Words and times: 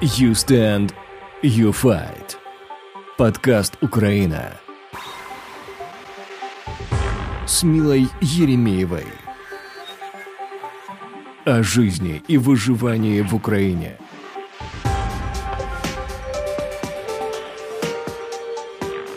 You 0.00 0.30
Stand, 0.30 0.94
You 1.42 1.72
Fight. 1.72 2.36
Подкаст 3.16 3.76
«Украина» 3.82 4.52
с 7.44 7.64
Милой 7.64 8.08
Еремеевой. 8.20 9.06
О 11.44 11.64
жизни 11.64 12.22
и 12.28 12.38
выживании 12.38 13.22
в 13.22 13.34
Украине. 13.34 13.98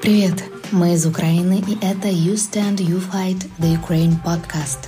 Привет, 0.02 0.44
мы 0.72 0.96
из 0.96 1.06
Украины, 1.06 1.64
и 1.68 1.76
это 1.76 2.08
You 2.08 2.34
Stand, 2.34 2.78
You 2.78 3.00
Fight, 3.00 3.48
The 3.60 3.80
Ukraine 3.80 4.16
Podcast. 4.26 4.88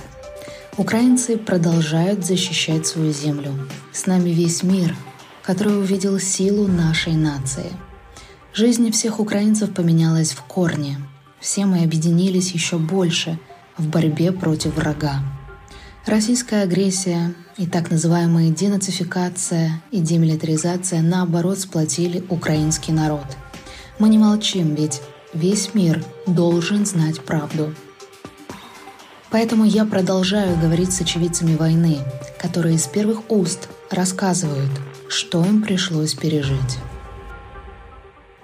Украинцы 0.76 1.38
продолжают 1.38 2.24
защищать 2.24 2.84
свою 2.84 3.12
землю. 3.12 3.52
С 3.92 4.06
нами 4.06 4.30
весь 4.30 4.64
мир– 4.64 4.92
который 5.44 5.78
увидел 5.78 6.18
силу 6.18 6.66
нашей 6.66 7.14
нации. 7.14 7.70
Жизнь 8.52 8.90
всех 8.92 9.20
украинцев 9.20 9.74
поменялась 9.74 10.32
в 10.32 10.42
корне. 10.42 10.98
Все 11.40 11.66
мы 11.66 11.82
объединились 11.82 12.52
еще 12.52 12.78
больше 12.78 13.38
в 13.76 13.88
борьбе 13.88 14.32
против 14.32 14.76
врага. 14.76 15.22
Российская 16.06 16.62
агрессия 16.62 17.34
и 17.58 17.66
так 17.66 17.90
называемая 17.90 18.50
денацификация 18.50 19.82
и 19.90 20.00
демилитаризация 20.00 21.02
наоборот 21.02 21.58
сплотили 21.58 22.24
украинский 22.28 22.92
народ. 22.92 23.26
Мы 23.98 24.08
не 24.08 24.18
молчим, 24.18 24.74
ведь 24.74 25.00
весь 25.34 25.74
мир 25.74 26.04
должен 26.26 26.86
знать 26.86 27.20
правду. 27.20 27.74
Поэтому 29.30 29.64
я 29.64 29.84
продолжаю 29.84 30.56
говорить 30.58 30.92
с 30.92 31.00
очевидцами 31.00 31.56
войны, 31.56 31.98
которые 32.40 32.76
из 32.76 32.86
первых 32.86 33.30
уст 33.30 33.68
рассказывают– 33.90 34.70
что 35.14 35.44
им 35.44 35.62
пришлось 35.62 36.12
пережить. 36.14 36.78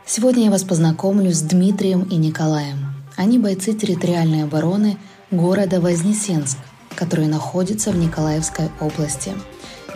Сегодня 0.07 0.45
я 0.45 0.51
вас 0.53 0.63
познакомлю 0.63 1.33
с 1.33 1.41
Дмитрием 1.41 2.03
и 2.03 2.15
Николаем. 2.15 2.95
Они 3.17 3.41
бойцы 3.41 3.73
территориальной 3.73 4.45
обороны 4.45 4.97
города 5.33 5.81
Вознесенск, 5.81 6.57
который 6.95 7.27
находится 7.27 7.91
в 7.91 7.97
Николаевской 7.97 8.69
области. 8.79 9.33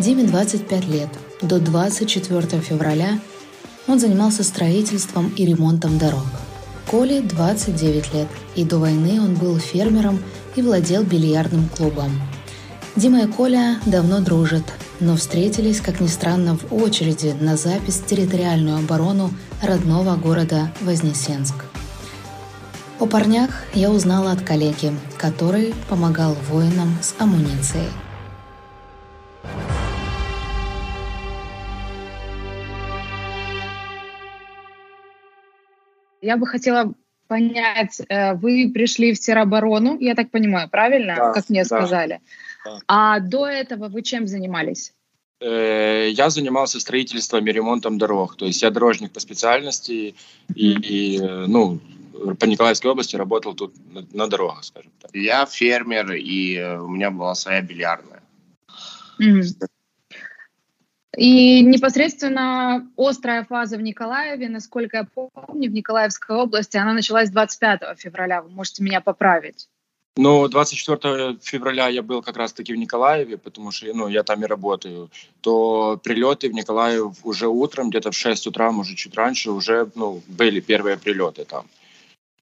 Диме 0.00 0.24
25 0.24 0.88
лет. 0.88 1.08
До 1.42 1.60
24 1.60 2.60
февраля 2.60 3.20
он 3.86 4.00
занимался 4.00 4.42
строительством 4.42 5.32
и 5.36 5.46
ремонтом 5.46 5.96
дорог. 5.96 6.26
Коле 6.90 7.20
29 7.20 8.14
лет, 8.14 8.28
и 8.56 8.64
до 8.64 8.78
войны 8.78 9.20
он 9.20 9.34
был 9.34 9.58
фермером 9.58 10.20
и 10.56 10.62
владел 10.62 11.04
бильярдным 11.04 11.68
клубом. 11.68 12.20
Дима 12.96 13.22
и 13.22 13.26
Коля 13.26 13.78
давно 13.86 14.20
дружат, 14.20 14.64
но 15.00 15.16
встретились, 15.16 15.80
как 15.80 16.00
ни 16.00 16.06
странно, 16.06 16.56
в 16.56 16.72
очереди 16.72 17.34
на 17.40 17.56
запись 17.56 18.00
территориальную 18.00 18.78
оборону 18.78 19.30
родного 19.62 20.16
города 20.16 20.72
Вознесенск. 20.80 21.64
О 23.00 23.06
парнях 23.06 23.64
я 23.74 23.90
узнала 23.90 24.32
от 24.32 24.42
коллеги, 24.42 24.92
который 25.18 25.74
помогал 25.88 26.34
воинам 26.48 26.96
с 27.02 27.14
амуницией. 27.18 27.88
Я 36.22 36.38
бы 36.38 36.46
хотела 36.46 36.94
понять, 37.28 38.00
э, 38.08 38.34
вы 38.34 38.70
пришли 38.72 39.12
в 39.12 39.18
тероборону, 39.18 39.98
я 39.98 40.14
так 40.14 40.30
понимаю, 40.30 40.70
правильно, 40.70 41.16
да, 41.16 41.32
как 41.32 41.48
мне 41.48 41.64
да. 41.64 41.66
сказали? 41.66 42.20
А 42.86 43.20
до 43.20 43.46
этого 43.46 43.88
вы 43.88 44.02
чем 44.02 44.26
занимались? 44.26 44.92
Э, 45.40 46.08
я 46.10 46.30
занимался 46.30 46.80
строительством 46.80 47.46
и 47.46 47.52
ремонтом 47.52 47.98
дорог. 47.98 48.36
То 48.36 48.46
есть 48.46 48.62
я 48.62 48.70
дорожник 48.70 49.12
по 49.12 49.20
специальности 49.20 50.14
и, 50.54 50.72
и 50.72 51.20
ну, 51.20 51.80
по 52.38 52.46
Николаевской 52.46 52.90
области 52.90 53.16
работал 53.16 53.54
тут 53.54 53.74
на, 53.92 54.06
на 54.12 54.26
дорогах, 54.26 54.64
скажем 54.64 54.92
так. 55.00 55.10
Я 55.14 55.46
фермер, 55.46 56.12
и 56.12 56.56
э, 56.56 56.78
у 56.78 56.88
меня 56.88 57.10
была 57.10 57.34
своя 57.34 57.60
бильярдная. 57.62 58.22
Mm-hmm. 59.20 59.66
И 61.16 61.62
непосредственно 61.62 62.90
острая 62.96 63.44
фаза 63.44 63.76
в 63.76 63.82
Николаеве, 63.82 64.48
насколько 64.48 64.96
я 64.96 65.04
помню, 65.04 65.70
в 65.70 65.72
Николаевской 65.72 66.36
области, 66.36 66.76
она 66.76 66.92
началась 66.92 67.30
25 67.30 67.98
февраля. 67.98 68.42
Вы 68.42 68.50
можете 68.50 68.82
меня 68.82 69.00
поправить. 69.00 69.68
Ну, 70.16 70.46
24 70.48 71.38
февраля 71.42 71.88
я 71.88 72.02
был 72.02 72.22
как 72.22 72.36
раз-таки 72.36 72.72
в 72.72 72.76
Николаеве, 72.76 73.36
потому 73.36 73.72
что 73.72 73.86
ну, 73.92 74.06
я 74.06 74.22
там 74.22 74.44
и 74.44 74.46
работаю. 74.46 75.10
То 75.40 76.00
прилеты 76.02 76.48
в 76.48 76.52
Николаев 76.52 77.16
уже 77.24 77.48
утром, 77.48 77.90
где-то 77.90 78.12
в 78.12 78.16
6 78.16 78.46
утра, 78.46 78.70
может, 78.70 78.96
чуть 78.96 79.16
раньше, 79.16 79.50
уже 79.50 79.90
ну, 79.96 80.22
были 80.28 80.60
первые 80.60 80.96
прилеты 80.98 81.44
там. 81.44 81.66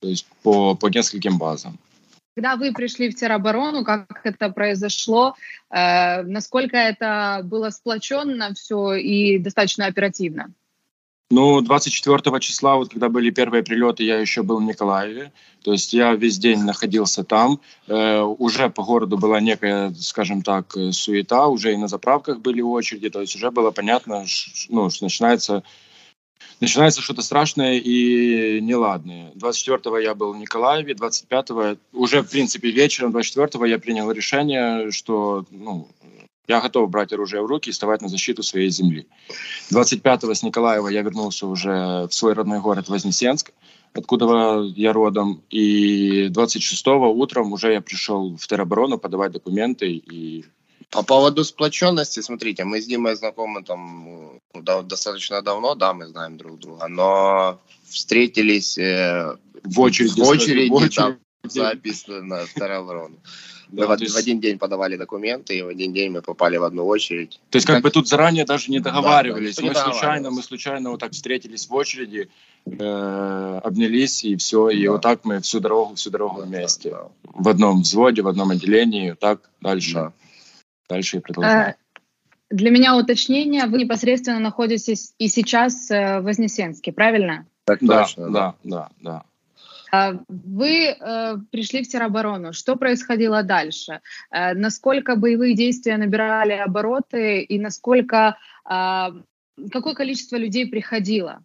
То 0.00 0.08
есть 0.08 0.26
по, 0.42 0.74
по 0.74 0.88
нескольким 0.88 1.38
базам. 1.38 1.78
Когда 2.34 2.56
вы 2.56 2.72
пришли 2.72 3.10
в 3.10 3.14
тероборону, 3.14 3.84
как 3.84 4.20
это 4.24 4.50
произошло, 4.50 5.34
э, 5.70 6.22
насколько 6.22 6.76
это 6.76 7.40
было 7.44 7.70
сплоченно 7.70 8.52
все 8.54 8.94
и 8.94 9.38
достаточно 9.38 9.86
оперативно? 9.86 10.52
Ну, 11.32 11.62
24 11.62 12.40
числа, 12.40 12.76
вот 12.76 12.90
когда 12.90 13.08
были 13.08 13.30
первые 13.30 13.62
прилеты, 13.62 14.04
я 14.04 14.20
еще 14.20 14.42
был 14.42 14.58
в 14.58 14.64
Николаеве. 14.64 15.32
То 15.64 15.72
есть 15.72 15.94
я 15.94 16.14
весь 16.14 16.36
день 16.36 16.62
находился 16.62 17.24
там. 17.24 17.58
Э, 17.88 18.20
уже 18.20 18.68
по 18.68 18.82
городу 18.82 19.16
была 19.16 19.40
некая, 19.40 19.94
скажем 19.98 20.42
так, 20.42 20.76
э, 20.76 20.92
суета. 20.92 21.46
Уже 21.46 21.72
и 21.72 21.78
на 21.78 21.88
заправках 21.88 22.40
были 22.40 22.60
очереди. 22.60 23.08
То 23.08 23.22
есть 23.22 23.34
уже 23.34 23.50
было 23.50 23.70
понятно, 23.70 24.26
ну, 24.68 24.90
что 24.90 25.04
начинается 25.04 25.62
начинается 26.60 27.00
что-то 27.00 27.22
страшное 27.22 27.78
и 27.78 28.60
неладное. 28.60 29.32
24-го 29.34 29.98
я 29.98 30.14
был 30.14 30.34
в 30.34 30.36
Николаеве, 30.36 30.92
25-го, 30.92 31.78
уже, 31.98 32.20
в 32.20 32.28
принципе, 32.28 32.70
вечером 32.70 33.16
24-го 33.16 33.64
я 33.64 33.78
принял 33.78 34.10
решение, 34.12 34.90
что 34.90 35.46
ну, 35.50 35.88
я 36.48 36.60
готов 36.60 36.90
брать 36.90 37.12
оружие 37.12 37.42
в 37.42 37.46
руки 37.46 37.70
и 37.70 37.72
вставать 37.72 38.02
на 38.02 38.08
защиту 38.08 38.42
своей 38.42 38.70
земли. 38.70 39.06
25-го 39.70 40.34
с 40.34 40.42
Николаева 40.42 40.88
я 40.88 41.02
вернулся 41.02 41.46
уже 41.46 42.06
в 42.08 42.10
свой 42.10 42.32
родной 42.32 42.60
город 42.60 42.88
Вознесенск, 42.88 43.52
откуда 43.94 44.62
я 44.74 44.92
родом. 44.92 45.42
И 45.50 46.28
26-го 46.28 47.12
утром 47.12 47.52
уже 47.52 47.72
я 47.72 47.80
пришел 47.80 48.36
в 48.36 48.46
тероборону 48.46 48.98
подавать 48.98 49.32
документы 49.32 49.92
и 49.92 50.44
по 50.90 51.02
поводу 51.02 51.42
сплоченности, 51.42 52.20
смотрите, 52.20 52.64
мы 52.64 52.82
с 52.82 52.86
Димой 52.86 53.16
знакомы 53.16 53.62
там 53.62 54.40
ну, 54.52 54.82
достаточно 54.82 55.40
давно, 55.40 55.74
да, 55.74 55.94
мы 55.94 56.06
знаем 56.06 56.36
друг 56.36 56.58
друга, 56.58 56.86
но 56.86 57.58
встретились 57.88 58.76
э, 58.76 59.38
в 59.64 59.80
очереди, 59.80 60.20
в 60.20 60.28
очереди, 60.28 60.68
в 60.68 60.74
очереди. 60.74 60.96
Там, 60.96 61.18
запись 61.44 62.04
на 62.06 62.44
тероборону. 62.46 63.16
Да, 63.72 63.86
в, 63.86 64.00
есть... 64.00 64.14
в 64.14 64.18
один 64.18 64.38
день 64.38 64.58
подавали 64.58 64.96
документы, 64.96 65.56
и 65.56 65.62
в 65.62 65.68
один 65.68 65.94
день 65.94 66.12
мы 66.12 66.20
попали 66.20 66.58
в 66.58 66.64
одну 66.64 66.84
очередь. 66.86 67.40
То 67.48 67.56
есть 67.56 67.66
как, 67.66 67.76
как 67.76 67.84
бы 67.84 67.90
тут 67.90 68.06
заранее 68.06 68.44
даже 68.44 68.70
не 68.70 68.80
договаривались. 68.80 69.56
Да, 69.56 69.62
мы 69.62 69.68
не 69.70 69.74
случайно, 69.74 70.30
мы 70.30 70.42
случайно 70.42 70.90
вот 70.90 71.00
так 71.00 71.12
встретились 71.12 71.66
в 71.68 71.74
очереди, 71.74 72.28
э, 72.66 73.60
обнялись 73.64 74.24
и 74.24 74.36
все, 74.36 74.68
и 74.68 74.84
да. 74.84 74.92
вот 74.92 75.02
так 75.02 75.24
мы 75.24 75.40
всю 75.40 75.60
дорогу, 75.60 75.94
всю 75.94 76.10
дорогу 76.10 76.40
да, 76.40 76.46
вместе, 76.46 76.90
да, 76.90 77.08
да. 77.24 77.30
в 77.34 77.48
одном 77.48 77.80
взводе, 77.80 78.20
в 78.20 78.28
одном 78.28 78.50
отделении, 78.50 79.12
так 79.18 79.50
дальше, 79.62 79.94
да. 79.94 80.12
дальше 80.90 81.16
и 81.16 81.20
продолжаем. 81.20 81.74
А, 81.74 82.54
для 82.54 82.70
меня 82.70 82.94
уточнение: 82.94 83.64
вы 83.66 83.78
непосредственно 83.78 84.38
находитесь 84.38 85.14
и 85.18 85.28
сейчас 85.28 85.90
э, 85.90 86.20
в 86.20 86.24
Вознесенске, 86.24 86.92
правильно? 86.92 87.46
Так 87.64 87.80
точно, 87.80 88.30
да, 88.30 88.54
да, 88.62 88.64
да. 88.64 88.90
да. 89.00 89.24
Вы 90.28 90.86
э, 90.86 91.36
пришли 91.50 91.82
в 91.84 91.88
тероборону. 91.88 92.52
Что 92.52 92.76
происходило 92.76 93.42
дальше? 93.42 94.00
Э, 94.30 94.54
насколько 94.54 95.16
боевые 95.16 95.54
действия 95.54 95.98
набирали 95.98 96.52
обороты 96.52 97.42
и 97.42 97.58
насколько 97.58 98.38
э, 98.68 99.06
какое 99.70 99.94
количество 99.94 100.36
людей 100.36 100.66
приходило? 100.66 101.44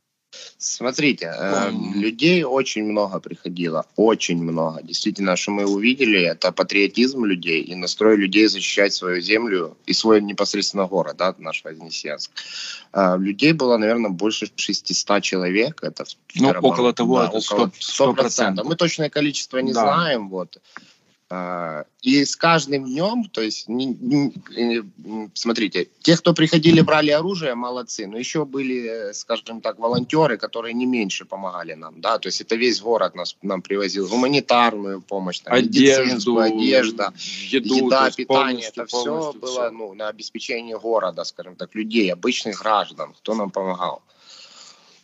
Смотрите, 0.58 1.32
э, 1.36 1.72
людей 1.96 2.44
очень 2.44 2.84
много 2.84 3.20
приходило, 3.20 3.86
очень 3.96 4.42
много. 4.42 4.82
Действительно, 4.82 5.36
что 5.36 5.52
мы 5.52 5.66
увидели, 5.66 6.20
это 6.20 6.52
патриотизм 6.52 7.26
людей 7.26 7.62
и 7.62 7.76
настрой 7.76 8.18
людей 8.18 8.48
защищать 8.48 8.94
свою 8.94 9.22
землю 9.22 9.78
и 9.86 9.94
свой 9.94 10.22
непосредственно 10.22 10.88
город, 10.88 11.18
да, 11.18 11.36
наш 11.38 11.64
Вознесенск. 11.64 12.32
Э, 12.94 13.18
людей 13.20 13.54
было, 13.54 13.78
наверное, 13.78 14.10
больше 14.10 14.52
600 14.56 15.22
человек. 15.24 15.84
Это 15.84 16.06
ну, 16.36 16.50
около 16.62 16.94
того, 16.94 17.20
да, 17.20 17.28
это 17.28 17.38
100%. 17.38 17.72
100%. 17.80 18.58
100%. 18.58 18.64
Мы 18.64 18.76
точное 18.76 19.10
количество 19.10 19.60
не 19.60 19.74
да. 19.74 19.82
знаем, 19.82 20.30
вот. 20.30 20.58
А, 21.30 21.84
и 22.02 22.24
с 22.24 22.38
каждым 22.38 22.86
днем, 22.86 23.26
то 23.26 23.42
есть, 23.42 23.68
не, 23.68 23.86
не, 23.86 25.30
смотрите, 25.34 25.90
те, 26.02 26.16
кто 26.16 26.34
приходили, 26.34 26.80
брали 26.80 27.10
оружие, 27.10 27.54
молодцы, 27.54 28.08
но 28.08 28.18
еще 28.18 28.46
были, 28.46 29.12
скажем 29.12 29.60
так, 29.60 29.78
волонтеры, 29.78 30.38
которые 30.38 30.74
не 30.74 30.86
меньше 30.86 31.26
помогали 31.26 31.74
нам, 31.74 32.00
да, 32.00 32.18
то 32.18 32.28
есть 32.28 32.40
это 32.40 32.56
весь 32.56 32.80
город 32.80 33.14
нас, 33.14 33.36
нам 33.42 33.62
привозил, 33.62 34.08
гуманитарную 34.08 35.02
помощь, 35.02 35.40
там, 35.40 35.54
одежду, 35.54 36.40
одежда, 36.40 37.14
еду, 37.18 37.88
еда, 37.88 38.10
питание, 38.10 38.68
это 38.68 38.86
все 38.86 39.34
было 39.34 39.70
ну, 39.70 39.94
на 39.96 40.08
обеспечение 40.08 40.80
города, 40.80 41.26
скажем 41.26 41.58
так, 41.58 41.76
людей, 41.76 42.10
обычных 42.14 42.60
граждан, 42.60 43.14
кто 43.14 43.36
нам 43.36 43.50
помогал. 43.50 44.02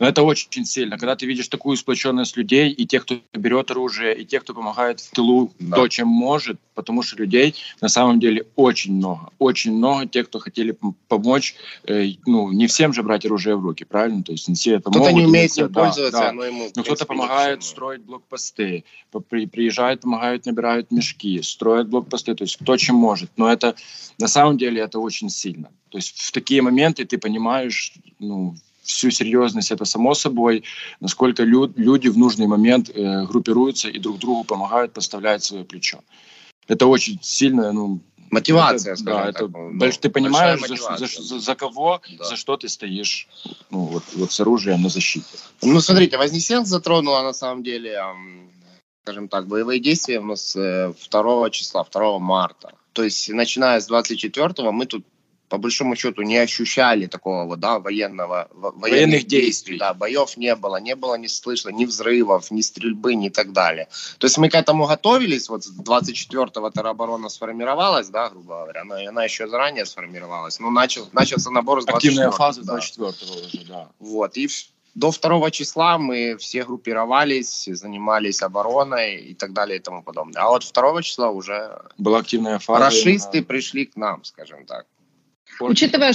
Но 0.04 0.10
это 0.10 0.22
очень 0.24 0.66
сильно, 0.66 0.98
когда 0.98 1.16
ты 1.16 1.26
видишь 1.26 1.48
такую 1.48 1.78
сплоченность 1.78 2.36
людей, 2.36 2.70
и 2.70 2.86
тех, 2.86 3.04
кто 3.04 3.22
берет 3.32 3.72
оружие, 3.72 4.14
и 4.22 4.26
тех, 4.26 4.44
кто 4.44 4.54
помогает 4.54 5.00
в 5.00 5.10
тылу 5.12 5.54
да. 5.60 5.78
то, 5.78 5.88
чем 5.88 6.10
может, 6.10 6.60
потому 6.76 7.04
что 7.04 7.16
людей 7.16 7.56
на 7.80 7.88
самом 7.88 8.20
деле 8.20 8.46
очень 8.58 8.96
много. 8.96 9.30
Очень 9.40 9.72
много 9.72 10.06
тех, 10.06 10.28
кто 10.28 10.40
хотели 10.40 10.78
помочь. 11.08 11.56
Э, 11.88 12.06
ну, 12.26 12.52
не 12.52 12.68
всем 12.68 12.92
же 12.92 13.02
брать 13.02 13.26
оружие 13.26 13.56
в 13.56 13.64
руки, 13.64 13.86
правильно? 13.86 14.24
То 14.24 14.34
есть 14.34 14.50
не 14.50 14.56
все 14.56 14.72
это 14.72 14.90
кто-то 14.90 15.00
могут. 15.00 15.14
не 15.14 15.26
умеет 15.26 15.58
им 15.58 15.72
пользоваться, 15.72 16.20
да, 16.20 16.30
оно 16.32 16.44
ему... 16.44 16.70
Но 16.76 16.84
кто-то 16.84 17.06
помогает 17.06 17.64
строить 17.64 18.02
блокпосты, 18.02 18.84
приезжают, 19.30 20.02
помогают, 20.02 20.46
набирают 20.46 20.92
мешки, 20.92 21.42
строят 21.44 21.88
блокпосты, 21.88 22.36
то 22.36 22.44
есть 22.44 22.58
кто 22.58 22.76
чем 22.76 22.98
может. 22.98 23.32
Но 23.38 23.50
это 23.50 23.78
на 24.20 24.28
самом 24.28 24.58
деле 24.58 24.82
это 24.82 25.00
очень 25.00 25.30
сильно. 25.30 25.72
То 25.88 25.98
есть 25.98 26.20
в 26.20 26.34
такие 26.34 26.62
моменты 26.62 27.06
ты 27.06 27.18
понимаешь, 27.18 27.94
ну, 28.20 28.58
всю 28.84 29.12
серьезность, 29.12 29.72
это 29.72 29.86
само 29.86 30.14
собой, 30.14 30.64
насколько 31.00 31.44
лю- 31.44 31.74
люди 31.76 32.10
в 32.10 32.18
нужный 32.18 32.48
момент 32.48 32.90
э, 32.90 33.26
группируются 33.26 33.90
и 33.90 34.00
друг 34.00 34.20
другу 34.20 34.44
помогают, 34.44 34.94
подставляют 34.94 35.44
свое 35.44 35.64
плечо. 35.64 36.00
Это 36.68 36.86
очень 36.86 37.20
сильно, 37.22 37.72
ну, 37.72 38.00
Мотивация, 38.34 38.94
это, 38.94 39.04
да, 39.04 39.30
это, 39.30 39.48
ну, 39.48 39.92
ты 39.92 40.10
понимаешь, 40.10 40.60
за, 40.62 40.98
за, 40.98 41.22
за, 41.22 41.40
за 41.40 41.56
кого, 41.56 42.02
да. 42.18 42.24
за 42.24 42.36
что 42.36 42.58
ты 42.58 42.68
стоишь 42.68 43.28
ну, 43.70 43.86
вот, 43.86 44.04
вот 44.16 44.32
с 44.32 44.40
оружием 44.40 44.82
на 44.82 44.90
защите. 44.90 45.28
Ну, 45.62 45.80
смотрите, 45.80 46.18
Вознесенск 46.18 46.68
затронула 46.68 47.22
на 47.22 47.34
самом 47.34 47.62
деле, 47.62 48.02
скажем 49.04 49.28
так, 49.28 49.48
боевые 49.48 49.80
действия 49.80 50.20
у 50.20 50.26
нас 50.26 50.54
2 50.56 50.94
э, 51.48 51.50
числа, 51.52 51.86
2 51.92 52.20
марта. 52.20 52.74
То 52.94 53.04
есть, 53.04 53.30
начиная 53.30 53.80
с 53.80 53.86
24 53.86 54.72
мы 54.72 54.88
тут 54.88 55.06
по 55.54 55.60
большому 55.60 55.96
счету 55.96 56.24
не 56.24 56.38
ощущали 56.40 57.06
такого 57.06 57.44
вот, 57.44 57.60
да, 57.60 57.78
военного, 57.78 58.48
военных, 58.54 58.82
военных 58.82 59.28
действий, 59.28 59.78
да, 59.78 59.94
боев 59.94 60.36
не 60.36 60.56
было, 60.56 60.78
не 60.78 60.96
было 60.96 61.14
не 61.14 61.28
слышно 61.28 61.70
ни 61.70 61.86
взрывов, 61.86 62.50
ни 62.50 62.62
стрельбы, 62.62 63.14
ни 63.14 63.30
так 63.30 63.52
далее. 63.52 63.88
То 64.18 64.26
есть 64.26 64.40
мы 64.40 64.50
к 64.50 64.56
этому 64.56 64.88
готовились, 64.88 65.50
вот 65.50 65.62
24-го 65.62 66.72
тероборона 66.72 67.30
сформировалась, 67.30 68.10
да, 68.10 68.32
грубо 68.32 68.62
говоря, 68.62 68.82
она, 68.82 69.08
она 69.08 69.26
еще 69.26 69.48
заранее 69.48 69.86
сформировалась, 69.86 70.60
но 70.60 70.72
начал, 70.72 71.08
начался 71.12 71.52
набор 71.52 71.84
с 71.84 71.86
24 71.86 72.14
Активная 72.14 72.32
фаза 72.32 72.62
24-го 72.62 73.12
да. 73.12 73.46
уже, 73.46 73.66
да. 73.68 73.90
Вот, 74.00 74.38
и 74.38 74.50
до 74.96 75.12
второго 75.12 75.52
числа 75.52 76.00
мы 76.00 76.36
все 76.38 76.64
группировались, 76.64 77.66
занимались 77.66 78.42
обороной 78.42 79.18
и 79.18 79.36
так 79.36 79.54
далее 79.54 79.78
и 79.78 79.80
тому 79.80 80.02
подобное. 80.02 80.42
А 80.42 80.50
вот 80.50 80.64
второго 80.64 81.04
числа 81.04 81.30
уже 81.30 81.80
была 82.00 82.18
активная 82.18 82.58
фаза. 82.58 82.86
Расисты 82.86 83.38
именно... 83.38 83.46
пришли 83.46 83.86
к 83.86 83.96
нам, 83.96 84.24
скажем 84.24 84.66
так. 84.66 84.88
Учитывая, 85.60 86.14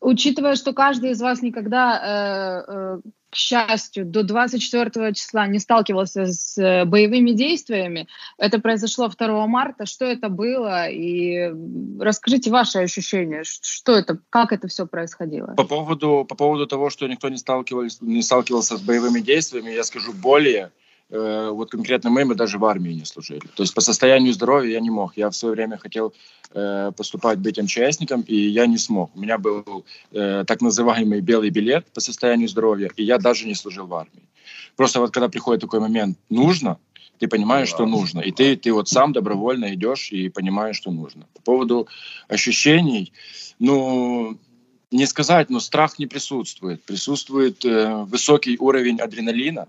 учитывая, 0.00 0.56
что 0.56 0.72
каждый 0.72 1.12
из 1.12 1.20
вас 1.20 1.42
никогда, 1.42 2.64
э, 2.66 2.72
э, 2.72 3.00
к 3.30 3.34
счастью, 3.34 4.04
до 4.04 4.22
24 4.24 5.14
числа 5.14 5.46
не 5.46 5.58
сталкивался 5.58 6.26
с 6.26 6.58
э, 6.58 6.84
боевыми 6.84 7.30
действиями, 7.30 8.08
это 8.36 8.60
произошло 8.60 9.08
2 9.08 9.46
марта, 9.46 9.86
что 9.86 10.04
это 10.04 10.28
было, 10.28 10.88
и 10.88 11.50
расскажите 11.98 12.50
ваши 12.50 12.78
ощущения, 12.78 13.44
что 13.44 13.92
это, 13.92 14.18
как 14.28 14.52
это 14.52 14.68
все 14.68 14.86
происходило. 14.86 15.54
По 15.56 15.64
поводу, 15.64 16.26
по 16.28 16.34
поводу 16.34 16.66
того, 16.66 16.90
что 16.90 17.06
никто 17.06 17.28
не 17.28 17.38
сталкивался, 17.38 18.04
не 18.04 18.22
сталкивался 18.22 18.76
с 18.76 18.82
боевыми 18.82 19.20
действиями, 19.20 19.70
я 19.70 19.84
скажу 19.84 20.12
более, 20.12 20.72
Э, 21.12 21.50
вот 21.50 21.70
конкретно 21.70 22.08
мы, 22.10 22.24
мы 22.24 22.34
даже 22.34 22.58
в 22.58 22.64
армии 22.64 22.94
не 22.94 23.04
служили. 23.04 23.42
То 23.54 23.62
есть 23.62 23.74
по 23.74 23.82
состоянию 23.82 24.32
здоровья 24.32 24.72
я 24.72 24.80
не 24.80 24.90
мог. 24.90 25.16
Я 25.16 25.28
в 25.28 25.36
свое 25.36 25.54
время 25.54 25.76
хотел 25.76 26.14
э, 26.54 26.90
поступать, 26.96 27.38
быть 27.38 27.58
МЧСником, 27.58 28.22
и 28.22 28.34
я 28.34 28.66
не 28.66 28.78
смог. 28.78 29.10
У 29.14 29.20
меня 29.20 29.36
был 29.36 29.84
э, 30.12 30.44
так 30.46 30.62
называемый 30.62 31.20
белый 31.20 31.50
билет 31.50 31.84
по 31.92 32.00
состоянию 32.00 32.48
здоровья, 32.48 32.90
и 32.96 33.04
я 33.04 33.18
даже 33.18 33.46
не 33.46 33.54
служил 33.54 33.86
в 33.86 33.94
армии. 33.94 34.22
Просто 34.74 35.00
вот 35.00 35.10
когда 35.12 35.28
приходит 35.28 35.60
такой 35.60 35.80
момент, 35.80 36.18
нужно, 36.30 36.78
ты 37.18 37.28
понимаешь, 37.28 37.68
что 37.68 37.84
нужно. 37.84 38.20
И 38.20 38.32
ты, 38.32 38.56
ты 38.56 38.72
вот 38.72 38.88
сам 38.88 39.12
добровольно 39.12 39.74
идешь 39.74 40.12
и 40.12 40.30
понимаешь, 40.30 40.76
что 40.76 40.90
нужно. 40.90 41.26
По 41.34 41.42
поводу 41.42 41.88
ощущений, 42.28 43.12
ну, 43.58 44.38
не 44.90 45.06
сказать, 45.06 45.50
но 45.50 45.60
страх 45.60 45.98
не 45.98 46.06
присутствует. 46.06 46.82
Присутствует 46.84 47.64
э, 47.66 48.04
высокий 48.04 48.56
уровень 48.58 48.98
адреналина, 48.98 49.68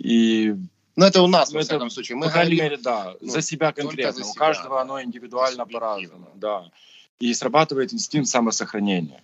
и 0.00 0.56
ну, 0.96 1.04
это 1.04 1.22
у 1.22 1.26
нас, 1.28 1.52
во 1.52 1.60
всяком 1.60 1.90
случае. 1.90 2.16
Мы 2.16 2.26
по 2.26 2.32
крайней 2.32 2.56
мере, 2.56 2.76
да, 2.76 3.14
ну, 3.20 3.30
за 3.30 3.42
себя 3.42 3.72
конкретно. 3.72 4.12
За 4.12 4.22
себя, 4.22 4.30
у 4.30 4.34
каждого 4.34 4.80
оно 4.80 5.00
индивидуально 5.02 5.66
по-разному. 5.66 6.28
Да. 6.34 6.70
И 7.20 7.32
срабатывает 7.34 7.92
инстинкт 7.92 8.28
самосохранения. 8.28 9.22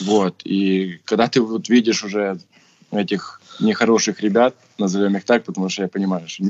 Вот. 0.00 0.40
И 0.44 1.00
когда 1.04 1.28
ты 1.28 1.40
вот 1.40 1.68
видишь 1.68 2.04
уже 2.04 2.38
этих 2.90 3.40
нехороших 3.60 4.20
ребят, 4.20 4.54
назовем 4.78 5.16
их 5.16 5.24
так, 5.24 5.44
потому 5.44 5.68
что 5.68 5.82
я 5.82 5.88
понимаю, 5.88 6.28
что 6.28 6.44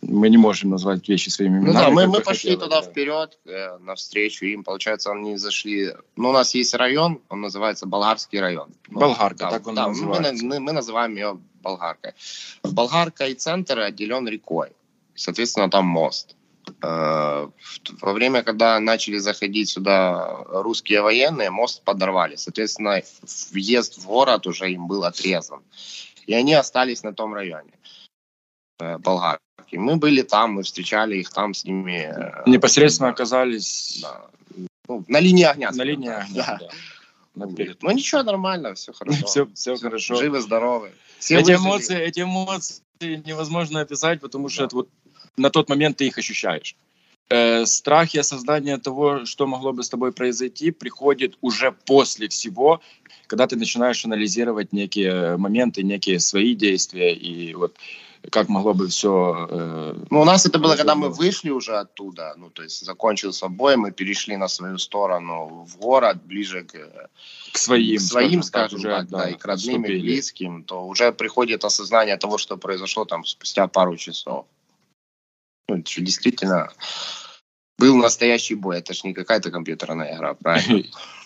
мы 0.00 0.28
не 0.28 0.36
можем 0.36 0.70
назвать 0.70 1.08
вещи 1.08 1.28
своими 1.28 1.58
именами. 1.58 1.72
Ну 1.72 1.72
да, 1.72 1.90
мы, 1.90 2.06
мы 2.06 2.20
пошли 2.20 2.50
хотелось, 2.50 2.64
туда 2.64 2.82
да. 2.82 2.88
вперед, 2.88 3.38
э, 3.46 3.78
навстречу 3.78 4.44
им. 4.46 4.62
Получается, 4.62 5.10
они 5.10 5.36
зашли... 5.36 5.92
Ну, 6.16 6.28
у 6.28 6.32
нас 6.32 6.54
есть 6.54 6.74
район, 6.74 7.20
он 7.28 7.40
называется 7.40 7.86
Болгарский 7.86 8.40
район. 8.40 8.72
Ну, 8.88 9.00
Болгарка, 9.00 9.38
да, 9.38 9.50
так 9.50 9.66
он 9.66 9.74
да, 9.74 9.88
называется. 9.88 10.44
Мы, 10.44 10.54
мы, 10.54 10.60
мы 10.60 10.72
называем 10.72 11.14
ее 11.14 11.38
Болгаркой. 11.62 12.12
Болгарка 12.62 13.26
и 13.26 13.34
центр 13.34 13.80
отделен 13.80 14.28
рекой. 14.28 14.70
Соответственно, 15.16 15.68
там 15.68 15.86
мост. 15.86 16.36
Э, 16.80 17.48
во 18.00 18.12
время, 18.12 18.44
когда 18.44 18.78
начали 18.78 19.18
заходить 19.18 19.68
сюда 19.68 20.44
русские 20.46 21.02
военные, 21.02 21.50
мост 21.50 21.82
подорвали. 21.82 22.36
Соответственно, 22.36 23.02
въезд 23.50 23.98
в 23.98 24.06
город 24.06 24.46
уже 24.46 24.70
им 24.70 24.86
был 24.86 25.02
отрезан. 25.02 25.62
И 26.26 26.34
они 26.34 26.54
остались 26.54 27.02
на 27.02 27.12
том 27.12 27.34
районе. 27.34 27.72
Э, 27.72 27.97
болгарки. 28.78 29.76
Мы 29.76 29.96
были 29.96 30.22
там, 30.22 30.52
мы 30.52 30.62
встречали 30.62 31.16
их 31.16 31.30
там 31.30 31.54
с 31.54 31.64
ними. 31.64 32.12
Э, 32.14 32.42
Непосредственно 32.46 33.10
оказались 33.10 34.00
да. 34.02 34.66
ну, 34.88 35.04
на 35.08 35.20
линии 35.20 35.44
огня. 35.44 35.70
На 35.72 35.82
линии 35.82 36.10
огня, 36.10 36.58
да. 36.58 36.58
да. 36.60 37.76
Ну 37.82 37.90
ничего, 37.92 38.22
нормально, 38.22 38.74
все 38.74 38.92
хорошо. 38.98 39.26
все, 39.26 39.46
все, 39.54 39.74
все 39.74 39.84
хорошо. 39.84 40.16
Живы, 40.16 40.40
здоровы. 40.40 40.92
Все 41.18 41.38
эти 41.38 41.52
эмоции, 41.52 41.98
эти 41.98 42.20
эмоции 42.20 42.82
невозможно 43.00 43.80
описать, 43.80 44.20
потому 44.20 44.48
что 44.48 44.60
да. 44.60 44.66
это 44.66 44.76
вот 44.76 44.88
на 45.36 45.50
тот 45.50 45.68
момент 45.68 45.98
ты 45.98 46.06
их 46.06 46.18
ощущаешь. 46.18 46.76
Э, 47.30 47.66
страх 47.66 48.14
и 48.14 48.18
осознание 48.18 48.78
того, 48.78 49.26
что 49.26 49.46
могло 49.46 49.72
бы 49.72 49.82
с 49.82 49.90
тобой 49.90 50.12
произойти, 50.12 50.70
приходит 50.70 51.36
уже 51.42 51.72
после 51.72 52.28
всего, 52.28 52.80
когда 53.26 53.46
ты 53.46 53.56
начинаешь 53.56 54.04
анализировать 54.04 54.72
некие 54.72 55.36
моменты, 55.36 55.82
некие 55.82 56.20
свои 56.20 56.54
действия 56.54 57.12
и 57.14 57.54
вот 57.54 57.76
как 58.30 58.48
могло 58.48 58.74
бы 58.74 58.88
все... 58.88 59.46
Э, 59.50 59.94
ну, 60.10 60.20
у 60.20 60.24
нас 60.24 60.46
это 60.46 60.58
было, 60.58 60.76
когда 60.76 60.94
мы 60.94 61.08
вышли 61.08 61.50
уже 61.50 61.76
оттуда, 61.76 62.34
ну, 62.36 62.50
то 62.50 62.62
есть 62.62 62.84
закончился 62.84 63.48
бой, 63.48 63.76
мы 63.76 63.92
перешли 63.92 64.36
на 64.36 64.48
свою 64.48 64.78
сторону 64.78 65.66
в 65.66 65.78
город, 65.78 66.22
ближе 66.24 66.64
к, 66.64 67.10
к 67.52 67.58
своим, 67.58 67.98
к 67.98 68.00
своим 68.00 68.42
скажем, 68.42 68.68
так, 68.68 68.78
уже, 68.78 68.88
да, 68.88 69.18
да, 69.18 69.30
и 69.30 69.34
к 69.34 69.44
родным, 69.44 69.84
и 69.84 69.98
близким, 69.98 70.64
то 70.64 70.86
уже 70.86 71.12
приходит 71.12 71.64
осознание 71.64 72.16
того, 72.16 72.38
что 72.38 72.56
произошло 72.56 73.04
там 73.04 73.24
спустя 73.24 73.66
пару 73.68 73.96
часов. 73.96 74.46
Ну, 75.68 75.82
что 75.84 76.00
действительно 76.00 76.72
был 77.78 77.96
настоящий 77.96 78.54
бой, 78.54 78.78
это 78.78 78.94
же 78.94 79.02
не 79.04 79.14
какая-то 79.14 79.50
компьютерная 79.50 80.16
игра, 80.16 80.34
правильно? 80.34 80.84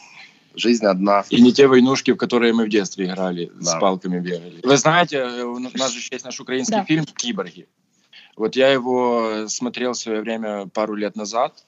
Жизнь 0.54 0.84
одна. 0.84 1.24
И 1.30 1.40
не 1.40 1.52
те 1.52 1.66
войнушки, 1.66 2.10
в 2.10 2.16
которые 2.16 2.52
мы 2.52 2.66
в 2.66 2.68
детстве 2.68 3.06
играли, 3.06 3.50
да. 3.54 3.70
с 3.72 3.80
палками 3.80 4.20
бегали. 4.20 4.60
Вы 4.62 4.76
знаете, 4.76 5.24
у 5.44 5.58
нас 5.58 5.92
же 5.92 6.00
есть 6.10 6.24
наш 6.24 6.40
украинский 6.40 6.76
да. 6.76 6.84
фильм 6.84 7.04
«Киборги». 7.04 7.66
Вот 8.36 8.56
я 8.56 8.68
его 8.68 9.46
смотрел 9.48 9.92
в 9.92 9.98
свое 9.98 10.20
время 10.20 10.66
пару 10.66 10.94
лет 10.94 11.16
назад 11.16 11.64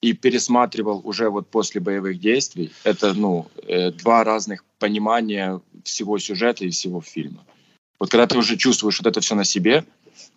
и 0.00 0.12
пересматривал 0.14 1.00
уже 1.04 1.30
вот 1.30 1.48
после 1.48 1.80
боевых 1.80 2.18
действий. 2.18 2.72
Это, 2.82 3.14
ну, 3.14 3.46
э, 3.68 3.92
два 3.92 4.24
разных 4.24 4.64
понимания 4.78 5.60
всего 5.84 6.18
сюжета 6.18 6.64
и 6.64 6.70
всего 6.70 7.00
фильма. 7.00 7.44
Вот 8.00 8.10
когда 8.10 8.26
ты 8.26 8.36
уже 8.36 8.56
чувствуешь 8.56 8.98
вот 8.98 9.06
это 9.06 9.20
все 9.20 9.36
на 9.36 9.44
себе, 9.44 9.84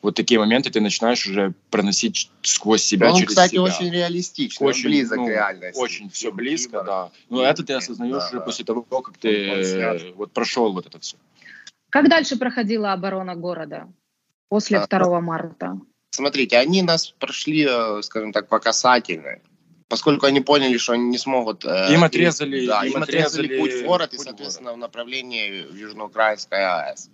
вот 0.02 0.16
такие 0.16 0.40
моменты 0.40 0.70
ты 0.70 0.82
начинаешь 0.82 1.26
уже 1.28 1.54
проносить 1.70 2.30
сквозь 2.42 2.84
себя, 2.84 3.12
он, 3.12 3.16
через 3.16 3.30
кстати, 3.30 3.52
себя. 3.54 3.64
очень 3.64 3.92
реалистичный, 3.92 4.68
очень, 4.68 4.90
близок 4.90 5.18
ну, 5.18 5.26
к 5.26 5.30
реальности. 5.30 5.80
Очень 5.80 6.10
все 6.10 6.32
близко, 6.32 6.84
да. 6.84 7.12
Но 7.30 7.44
это 7.44 7.64
ты 7.64 7.74
осознаешь 7.74 8.14
да, 8.14 8.28
уже 8.28 8.38
да. 8.40 8.42
после 8.42 8.66
того, 8.66 8.82
как 8.84 9.18
ты 9.18 10.14
вот 10.16 10.32
прошел 10.32 10.74
вот 10.74 10.86
это 10.86 11.00
все. 11.00 11.18
Как 11.90 12.10
дальше 12.10 12.38
проходила 12.38 12.94
оборона 12.94 13.36
города 13.36 13.88
после 14.50 14.80
а, 14.80 14.88
2 14.88 15.22
марта? 15.22 15.80
смотрите, 16.16 16.58
они 16.58 16.82
нас 16.82 17.14
прошли, 17.20 17.68
э, 17.70 18.02
скажем 18.02 18.32
так, 18.32 18.48
по 18.48 18.60
касательной 18.60 19.42
поскольку 19.88 20.26
они 20.26 20.42
поняли, 20.42 20.78
что 20.78 20.94
они 20.94 21.06
не 21.06 21.18
смогут... 21.18 21.64
Э, 21.64 21.94
им 21.94 22.04
отрезали, 22.04 22.66
да, 22.66 22.84
им, 22.84 23.04
отрезали, 23.04 23.46
отрезали 23.46 23.60
путь 23.60 23.74
в 23.74 23.86
город 23.86 24.10
путь 24.10 24.20
и, 24.20 24.24
соответственно, 24.24 24.72
город. 24.72 24.78
в 24.78 24.82
направлении 24.82 25.78
Южноукраинской 25.78 26.66
АЭС. 26.66 27.10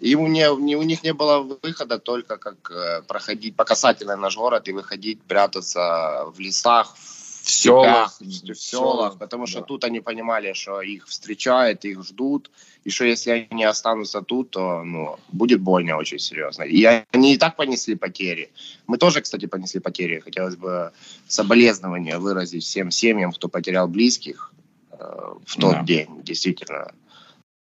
И 0.00 0.14
у, 0.14 0.26
не, 0.26 0.48
у 0.48 0.82
них 0.82 1.02
не 1.02 1.12
было 1.12 1.58
выхода 1.62 1.98
только 1.98 2.38
как 2.38 2.70
э, 2.70 3.02
проходить 3.02 3.54
по 3.54 3.64
касательной 3.64 4.16
наш 4.16 4.36
город 4.36 4.66
и 4.68 4.72
выходить, 4.72 5.22
прятаться 5.22 6.24
в 6.34 6.40
лесах, 6.40 6.96
в 7.42 7.50
селах, 7.50 8.18
в 8.20 8.54
селах, 8.54 9.18
потому 9.18 9.46
что 9.46 9.60
да. 9.60 9.66
тут 9.66 9.84
они 9.84 10.00
понимали, 10.00 10.54
что 10.54 10.80
их 10.80 11.06
встречают, 11.06 11.84
их 11.84 12.02
ждут, 12.02 12.50
и 12.84 12.90
что 12.90 13.04
если 13.04 13.48
они 13.50 13.64
останутся 13.64 14.22
тут, 14.22 14.50
то 14.50 14.82
ну, 14.82 15.18
будет 15.32 15.60
больно 15.60 15.96
очень 15.96 16.18
серьезно. 16.18 16.62
И 16.62 16.82
они 16.84 17.34
и 17.34 17.38
так 17.38 17.56
понесли 17.56 17.94
потери. 17.94 18.50
Мы 18.86 18.96
тоже, 18.96 19.20
кстати, 19.20 19.46
понесли 19.46 19.80
потери. 19.80 20.20
Хотелось 20.20 20.56
бы 20.56 20.92
соболезнования 21.28 22.18
выразить 22.18 22.64
всем 22.64 22.90
семьям, 22.90 23.32
кто 23.32 23.48
потерял 23.48 23.86
близких 23.86 24.52
э, 24.92 24.96
в 25.44 25.56
тот 25.56 25.72
да. 25.72 25.82
день. 25.82 26.22
Действительно, 26.22 26.92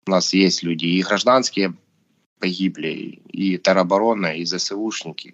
у 0.08 0.12
нас 0.12 0.34
есть 0.34 0.64
люди 0.64 0.86
и 0.86 1.04
гражданские 1.04 1.74
погибли, 2.46 3.20
и 3.34 3.58
тероборона, 3.58 4.36
и 4.38 4.46
ЗСУшники. 4.46 5.34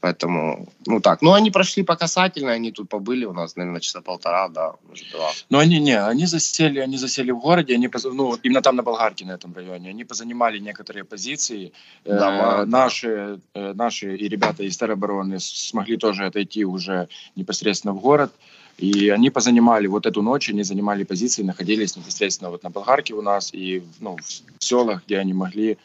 Поэтому, 0.00 0.68
ну 0.86 1.00
так. 1.00 1.22
Ну, 1.22 1.32
они 1.32 1.50
прошли 1.50 1.84
по 1.84 1.96
касательной, 1.96 2.54
они 2.54 2.70
тут 2.70 2.88
побыли 2.88 3.26
у 3.26 3.32
нас, 3.32 3.56
наверное, 3.56 3.80
часа 3.80 4.00
полтора, 4.00 4.48
да, 4.48 4.72
может, 4.88 5.10
два. 5.12 5.30
Но 5.50 5.58
они 5.58 5.80
не, 5.80 5.98
они 6.10 6.26
засели, 6.26 6.80
они 6.80 6.98
засели 6.98 7.32
в 7.32 7.38
городе, 7.38 7.74
они, 7.74 7.88
ну, 8.04 8.36
именно 8.44 8.62
там 8.62 8.76
на 8.76 8.82
Болгарке, 8.82 9.24
на 9.24 9.32
этом 9.32 9.54
районе, 9.54 9.90
они 9.90 10.04
позанимали 10.04 10.60
некоторые 10.60 11.04
позиции. 11.04 11.72
Да, 12.04 12.62
э, 12.62 12.66
наши, 12.66 13.38
э, 13.54 13.72
наши 13.74 14.16
и 14.16 14.28
ребята 14.28 14.62
из 14.62 14.76
теробороны 14.76 15.40
смогли 15.40 15.96
тоже 15.96 16.26
отойти 16.26 16.64
уже 16.64 17.08
непосредственно 17.36 17.94
в 17.94 18.00
город. 18.00 18.30
И 18.78 19.08
они 19.08 19.30
позанимали 19.30 19.86
вот 19.86 20.04
эту 20.06 20.22
ночь, 20.22 20.50
они 20.50 20.62
занимали 20.62 21.04
позиции, 21.04 21.42
находились 21.42 21.96
непосредственно 21.96 22.50
вот 22.50 22.62
на 22.62 22.70
Болгарке 22.70 23.14
у 23.14 23.22
нас 23.22 23.54
и 23.54 23.82
ну, 24.00 24.16
в 24.16 24.62
селах, 24.62 25.02
где 25.06 25.18
они 25.18 25.32
могли 25.32 25.78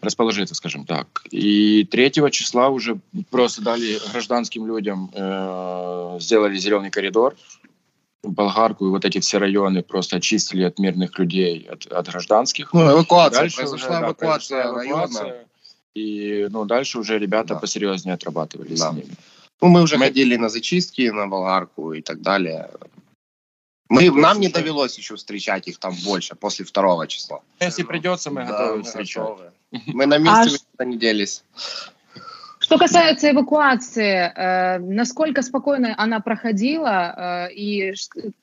расположиться, 0.00 0.54
скажем 0.54 0.86
так. 0.86 1.24
И 1.30 1.84
3 1.84 2.12
числа 2.30 2.70
уже 2.70 2.98
просто 3.30 3.60
дали 3.62 3.98
гражданским 4.12 4.66
людям, 4.66 5.10
э, 5.12 6.16
сделали 6.20 6.56
зеленый 6.56 6.90
коридор, 6.90 7.36
Болгарку 8.22 8.86
и 8.86 8.90
вот 8.90 9.04
эти 9.04 9.18
все 9.18 9.38
районы 9.38 9.82
просто 9.82 10.16
очистили 10.16 10.62
от 10.64 10.78
мирных 10.78 11.18
людей, 11.18 11.66
от, 11.70 11.86
от 11.86 12.08
гражданских. 12.08 12.72
Ну, 12.74 12.92
эвакуация, 12.92 13.40
дальше 13.40 13.56
произошла 13.56 13.88
уже, 13.88 14.04
эвакуация, 14.04 14.62
да, 14.62 14.70
эвакуация 14.70 15.22
района. 15.22 15.34
И 15.94 16.46
ну, 16.50 16.64
дальше 16.66 16.98
уже 16.98 17.18
ребята 17.18 17.54
да. 17.54 17.60
посерьезнее 17.60 18.14
отрабатывали 18.14 18.74
да. 18.74 18.90
с 18.90 18.94
ними. 18.94 19.10
Ну, 19.60 19.68
мы 19.68 19.82
уже 19.82 19.96
мы... 19.98 20.06
ходили 20.06 20.36
на 20.36 20.48
зачистки, 20.48 21.10
на 21.10 21.26
болгарку 21.26 21.92
и 21.92 22.02
так 22.02 22.20
далее. 22.20 22.70
Мы, 23.88 24.10
нам 24.10 24.38
не 24.40 24.48
довелось 24.48 24.96
еще 24.96 25.16
встречать 25.16 25.66
их 25.66 25.78
там 25.78 25.94
больше, 26.04 26.36
после 26.36 26.64
второго 26.64 27.06
числа. 27.08 27.40
Если 27.58 27.82
придется, 27.82 28.30
мы 28.30 28.44
да, 28.44 28.52
готовы 28.52 28.82
встречать. 28.84 29.28
Мы 29.86 30.06
на 30.06 30.18
месте 30.18 30.58
а 30.78 30.84
не 30.84 30.96
делись. 30.96 31.42
Что 32.60 32.78
касается 32.78 33.30
эвакуации, 33.30 34.32
э, 34.32 34.78
насколько 34.78 35.42
спокойно 35.42 35.94
она 35.98 36.20
проходила 36.20 37.48
э, 37.48 37.52
и 37.54 37.94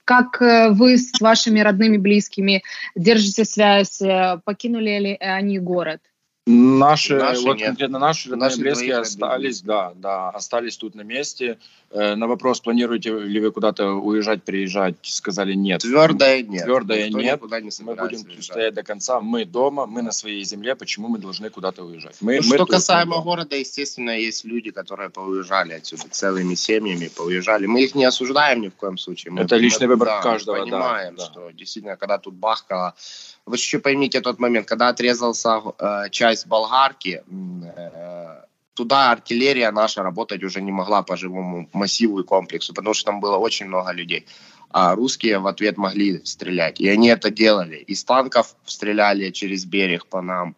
как 0.04 0.42
э, 0.42 0.70
вы 0.72 0.98
с 0.98 1.22
вашими 1.22 1.62
родными 1.62 1.98
близкими 1.98 2.64
держите 2.96 3.46
связь, 3.46 4.02
э, 4.02 4.42
покинули 4.44 5.00
ли 5.00 5.18
они 5.18 5.60
город? 5.60 6.02
Наши, 6.50 7.18
наши 7.18 7.42
вот 7.42 7.58
нет. 7.58 7.68
конкретно 7.68 8.00
наши, 8.00 8.34
наши 8.34 8.62
близкие 8.62 8.96
остались, 8.96 9.62
да, 9.62 9.92
да, 9.96 10.30
остались 10.30 10.78
тут 10.78 10.96
на 10.96 11.02
месте. 11.02 11.58
Э, 11.90 12.16
на 12.16 12.28
вопрос, 12.28 12.60
планируете 12.60 13.18
ли 13.18 13.40
вы 13.40 13.52
куда-то 13.52 13.94
уезжать, 13.94 14.44
приезжать, 14.44 14.96
сказали 15.04 15.54
нет. 15.54 15.82
Твердое 15.82 16.42
нет. 16.42 16.66
Твердое 16.66 17.10
нет. 17.10 17.42
Не 17.42 17.84
мы 17.84 17.96
будем 17.96 18.26
уезжать. 18.26 18.44
стоять 18.44 18.74
до 18.74 18.84
конца. 18.84 19.22
Мы 19.22 19.46
дома, 19.46 19.86
мы 19.86 20.02
на 20.02 20.12
своей 20.12 20.44
земле. 20.44 20.76
Почему 20.76 21.08
мы 21.08 21.18
должны 21.18 21.50
куда-то 21.50 21.84
уезжать? 21.84 22.18
Мы, 22.20 22.40
ну, 22.42 22.50
мы 22.50 22.56
что 22.56 22.66
касаемо 22.66 23.22
города, 23.22 23.56
естественно, 23.56 24.12
есть 24.12 24.44
люди, 24.44 24.72
которые 24.72 25.10
поуезжали 25.10 25.74
отсюда 25.74 26.04
целыми 26.10 26.56
семьями, 26.56 27.08
поуезжали. 27.08 27.68
Мы 27.68 27.84
их 27.84 27.96
не 27.96 28.04
осуждаем 28.04 28.62
ни 28.62 28.68
в 28.68 28.76
коем 28.76 28.98
случае. 28.98 29.32
Мы, 29.32 29.42
Это 29.42 29.56
личный 29.56 29.88
выбор 29.88 30.08
да, 30.08 30.22
каждого. 30.22 30.60
понимаем, 30.60 31.16
да, 31.16 31.26
что 31.26 31.52
действительно, 31.52 31.96
когда 31.96 32.18
тут 32.18 32.34
бахкало, 32.34 32.96
вы 33.46 33.56
еще 33.56 33.80
поймите 33.80 34.20
тот 34.20 34.40
момент, 34.40 34.68
когда 34.68 34.90
отрезался 34.90 35.62
э, 35.80 36.10
часть 36.12 36.48
болгарки, 36.48 37.24
э, 37.32 38.27
туда 38.78 39.12
артиллерия 39.12 39.72
наша 39.72 40.04
работать 40.04 40.44
уже 40.44 40.62
не 40.62 40.72
могла 40.72 41.02
по 41.02 41.18
живому 41.18 41.68
массиву 41.74 42.20
и 42.20 42.24
комплексу, 42.24 42.74
потому 42.74 42.94
что 42.94 43.06
там 43.12 43.20
было 43.20 43.38
очень 43.38 43.66
много 43.66 43.92
людей. 43.92 44.26
А 44.70 44.96
русские 44.96 45.40
в 45.40 45.48
ответ 45.48 45.78
могли 45.78 46.22
стрелять. 46.26 46.80
И 46.80 46.88
они 46.88 47.08
это 47.08 47.32
делали. 47.32 47.78
Из 47.78 48.04
танков 48.04 48.56
стреляли 48.66 49.32
через 49.32 49.66
берег 49.66 50.06
по 50.06 50.22
нам, 50.22 50.56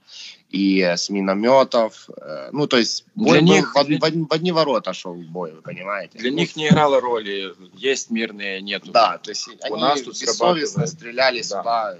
и 0.49 0.81
с 0.81 1.09
минометов. 1.09 2.09
Э, 2.17 2.49
ну, 2.51 2.67
то 2.67 2.77
есть 2.77 3.05
бой 3.15 3.39
для 3.39 3.41
них, 3.41 3.75
в, 3.75 3.83
для... 3.85 3.97
в, 3.99 4.01
в 4.01 4.33
одни 4.33 4.51
ворота 4.51 4.93
шел 4.93 5.13
бой, 5.13 5.53
вы 5.53 5.61
понимаете? 5.61 6.17
Для 6.17 6.31
них 6.31 6.55
не 6.55 6.67
играло 6.67 6.99
роли, 6.99 7.53
есть 7.73 8.09
мирные, 8.09 8.61
нету. 8.61 8.91
Да, 8.91 9.19
то 9.19 9.29
есть 9.29 9.47
у 9.47 9.73
они 9.73 9.81
нас 9.81 10.01
тут 10.01 10.19
бессовестно 10.19 10.87
стреляли 10.87 11.37
да. 11.37 11.43
сюда 11.43 11.97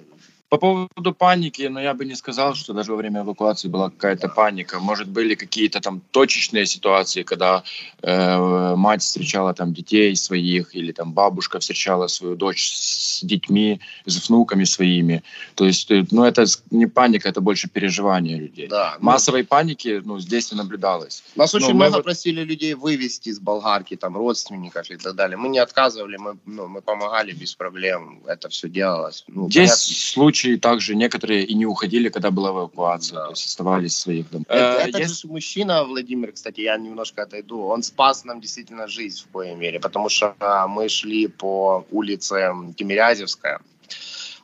по 0.50 0.58
поводу 0.58 1.14
паники, 1.14 1.62
но 1.62 1.70
ну, 1.76 1.80
я 1.80 1.94
бы 1.94 2.06
не 2.06 2.16
сказал, 2.16 2.56
что 2.56 2.74
даже 2.74 2.92
во 2.92 2.98
время 2.98 3.22
эвакуации 3.22 3.68
была 3.68 3.92
какая-то 3.92 4.30
паника. 4.30 4.80
Может, 4.80 5.08
были 5.08 5.36
какие-то 5.36 5.80
там 5.80 6.02
точечные 6.12 6.66
ситуации, 6.66 7.22
когда 7.22 7.64
э, 8.02 8.76
мать 8.76 9.04
встречала 9.04 9.54
там 9.54 9.74
детей 9.74 10.16
своих, 10.16 10.76
или 10.76 10.92
там 10.92 11.14
бабушка 11.14 11.60
встречала 11.60 12.08
свою 12.08 12.36
дочь 12.36 12.72
с 12.74 13.24
детьми, 13.24 13.80
с 14.06 14.28
внуками 14.28 14.64
своими. 14.64 15.22
То 15.54 15.66
есть, 15.66 15.92
э, 15.92 16.04
ну, 16.10 16.24
это 16.24 16.46
не 16.72 16.88
паника, 16.88 17.30
это 17.30 17.42
больше 17.42 17.70
переживание 17.70 18.40
людей. 18.40 18.68
Да, 18.68 18.96
ну, 19.00 19.06
Массовой 19.06 19.44
паники, 19.44 20.02
ну, 20.04 20.20
здесь 20.20 20.52
не 20.52 20.58
наблюдалось. 20.58 21.24
Нас 21.36 21.54
очень 21.54 21.76
много 21.76 21.98
вот... 21.98 22.04
просили 22.04 22.44
людей 22.44 22.74
вывести 22.74 23.30
из 23.30 23.40
болгарки, 23.40 23.96
там, 23.96 24.18
родственников 24.18 24.90
и 24.90 24.98
так 24.98 25.14
далее. 25.14 25.38
Мы 25.38 25.50
не 25.50 25.60
отказывали, 25.60 26.18
мы, 26.18 26.40
ну, 26.48 26.68
мы 26.68 26.82
помогали 26.82 27.34
без 27.34 27.54
проблем, 27.54 28.24
это 28.26 28.50
все 28.50 28.68
делалось. 28.68 29.26
Ну, 29.28 29.48
здесь 29.48 29.70
понятно. 29.70 29.96
случай 29.96 30.39
случае 30.40 30.60
также 30.60 30.96
некоторые 30.96 31.44
и 31.44 31.56
не 31.56 31.66
уходили, 31.66 32.10
когда 32.10 32.32
была 32.32 32.50
эвакуация, 32.52 33.16
да. 33.16 33.26
то 33.26 33.32
есть 33.32 33.46
оставались 33.46 33.94
в 33.94 34.00
своих 34.00 34.30
домах. 34.30 34.46
Это, 34.50 34.82
э, 34.86 34.90
этот 34.90 35.02
есть... 35.02 35.26
мужчина, 35.26 35.84
Владимир, 35.84 36.32
кстати, 36.32 36.62
я 36.62 36.78
немножко 36.78 37.24
отойду, 37.24 37.62
он 37.62 37.84
спас 37.84 38.26
нам 38.26 38.40
действительно 38.42 38.88
жизнь 38.88 39.24
в 39.24 39.32
коей 39.32 39.56
мере, 39.56 39.80
потому 39.80 40.10
что 40.10 40.36
а, 40.40 40.68
мы 40.68 40.90
шли 40.90 41.28
по 41.28 41.86
улице 41.92 42.54
Тимирязевская, 42.78 43.60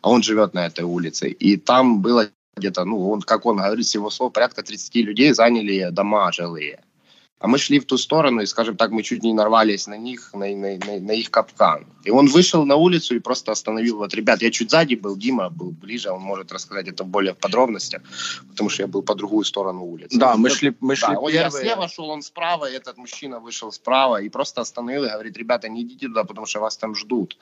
а 0.01 0.09
он 0.09 0.23
живет 0.23 0.53
на 0.53 0.65
этой 0.65 0.83
улице, 0.83 1.29
и 1.29 1.57
там 1.57 2.01
было 2.01 2.29
где-то, 2.57 2.85
ну, 2.85 3.09
он, 3.11 3.21
как 3.21 3.45
он 3.45 3.57
говорит, 3.57 3.85
всего 3.85 4.09
слов, 4.09 4.33
порядка 4.33 4.63
30 4.63 4.95
людей 4.95 5.33
заняли 5.33 5.89
дома 5.91 6.31
жилые. 6.31 6.79
А 7.39 7.47
мы 7.47 7.57
шли 7.57 7.79
в 7.79 7.85
ту 7.85 7.97
сторону, 7.97 8.41
и, 8.41 8.45
скажем 8.45 8.77
так, 8.77 8.91
мы 8.91 9.03
чуть 9.03 9.23
не 9.23 9.33
нарвались 9.33 9.87
на 9.87 9.97
них, 9.97 10.31
на, 10.33 10.47
на, 10.47 10.77
на, 10.77 10.99
на 10.99 11.11
их 11.11 11.29
капкан. 11.29 11.85
И 12.05 12.09
он 12.09 12.27
вышел 12.27 12.65
на 12.65 12.75
улицу 12.75 13.15
и 13.15 13.19
просто 13.19 13.51
остановил. 13.51 13.97
Вот, 13.97 14.13
ребят, 14.13 14.41
я 14.41 14.51
чуть 14.51 14.71
сзади 14.71 14.95
был, 14.95 15.17
Дима 15.17 15.49
был 15.49 15.71
ближе, 15.71 16.11
он 16.11 16.21
может 16.21 16.53
рассказать 16.53 16.87
это 16.87 17.03
более 17.03 17.33
в 17.33 17.37
подробностях, 17.37 18.01
потому 18.49 18.69
что 18.69 18.83
я 18.83 18.87
был 18.87 19.03
по 19.03 19.15
другую 19.15 19.43
сторону 19.43 19.83
улицы. 19.83 20.17
Да, 20.17 20.37
мы 20.37 20.49
шли, 20.49 20.73
мы 20.79 20.95
шли 20.95 21.13
да, 21.13 21.15
первые. 21.15 21.35
Я 21.35 21.49
слева 21.49 21.87
шел, 21.89 22.09
он 22.09 22.21
справа, 22.21 22.71
и 22.71 22.73
этот 22.73 22.97
мужчина 22.97 23.39
вышел 23.39 23.71
справа 23.71 24.21
и 24.21 24.29
просто 24.29 24.61
остановил 24.61 25.03
и 25.03 25.09
говорит, 25.09 25.37
ребята, 25.37 25.67
не 25.67 25.81
идите 25.81 26.07
туда, 26.07 26.23
потому 26.23 26.47
что 26.47 26.61
вас 26.61 26.77
там 26.77 26.95
ждут. 26.95 27.37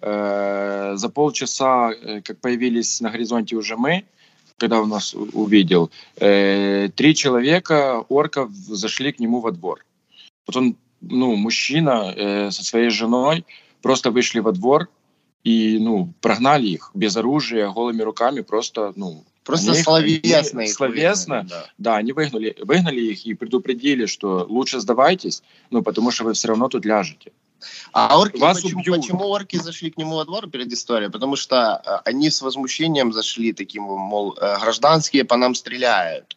Э, 0.00 0.92
за 0.96 1.08
полчаса, 1.08 1.92
э, 1.92 2.22
как 2.22 2.40
появились 2.40 3.00
на 3.00 3.10
горизонте 3.10 3.56
уже 3.56 3.76
мы, 3.76 4.04
когда 4.58 4.80
он 4.80 4.88
нас 4.88 5.14
увидел, 5.14 5.90
э, 6.16 6.88
три 6.94 7.14
человека, 7.14 8.04
орков, 8.08 8.50
зашли 8.52 9.12
к 9.12 9.20
нему 9.20 9.40
во 9.40 9.52
двор. 9.52 9.84
Вот 10.46 10.56
он, 10.56 10.76
ну, 11.00 11.36
мужчина 11.36 12.12
э, 12.14 12.50
со 12.50 12.64
своей 12.64 12.90
женой 12.90 13.44
просто 13.80 14.10
вышли 14.10 14.40
во 14.40 14.52
двор 14.52 14.88
и, 15.44 15.78
ну, 15.80 16.12
прогнали 16.20 16.66
их 16.66 16.90
без 16.94 17.16
оружия, 17.16 17.70
голыми 17.70 18.02
руками, 18.02 18.40
просто, 18.40 18.92
ну, 18.96 19.24
Просто 19.44 19.72
них, 19.72 19.82
словесно. 19.82 20.60
Их 20.60 20.74
словесно, 20.74 21.36
выгнали, 21.36 21.48
да. 21.48 21.70
да, 21.78 21.96
они 21.96 22.12
выгнали, 22.12 22.54
выгнали 22.60 23.00
их 23.00 23.24
и 23.24 23.32
предупредили, 23.32 24.04
что 24.04 24.44
лучше 24.46 24.78
сдавайтесь, 24.78 25.42
ну, 25.70 25.82
потому 25.82 26.10
что 26.10 26.24
вы 26.24 26.34
все 26.34 26.48
равно 26.48 26.68
тут 26.68 26.84
ляжете. 26.84 27.32
А 27.92 28.18
орки, 28.18 28.38
Вас 28.38 28.60
почему, 28.60 28.82
почему 28.82 29.24
орки 29.26 29.56
зашли 29.56 29.90
к 29.90 29.96
нему 29.96 30.16
во 30.16 30.24
двор 30.24 30.48
перед 30.48 30.72
историей? 30.72 31.10
Потому 31.10 31.36
что 31.36 31.82
э, 31.84 32.08
они 32.08 32.30
с 32.30 32.42
возмущением 32.42 33.12
зашли 33.12 33.52
таким, 33.52 33.84
мол, 33.84 34.34
э, 34.34 34.58
гражданские 34.60 35.24
по 35.24 35.36
нам 35.36 35.54
стреляют. 35.54 36.36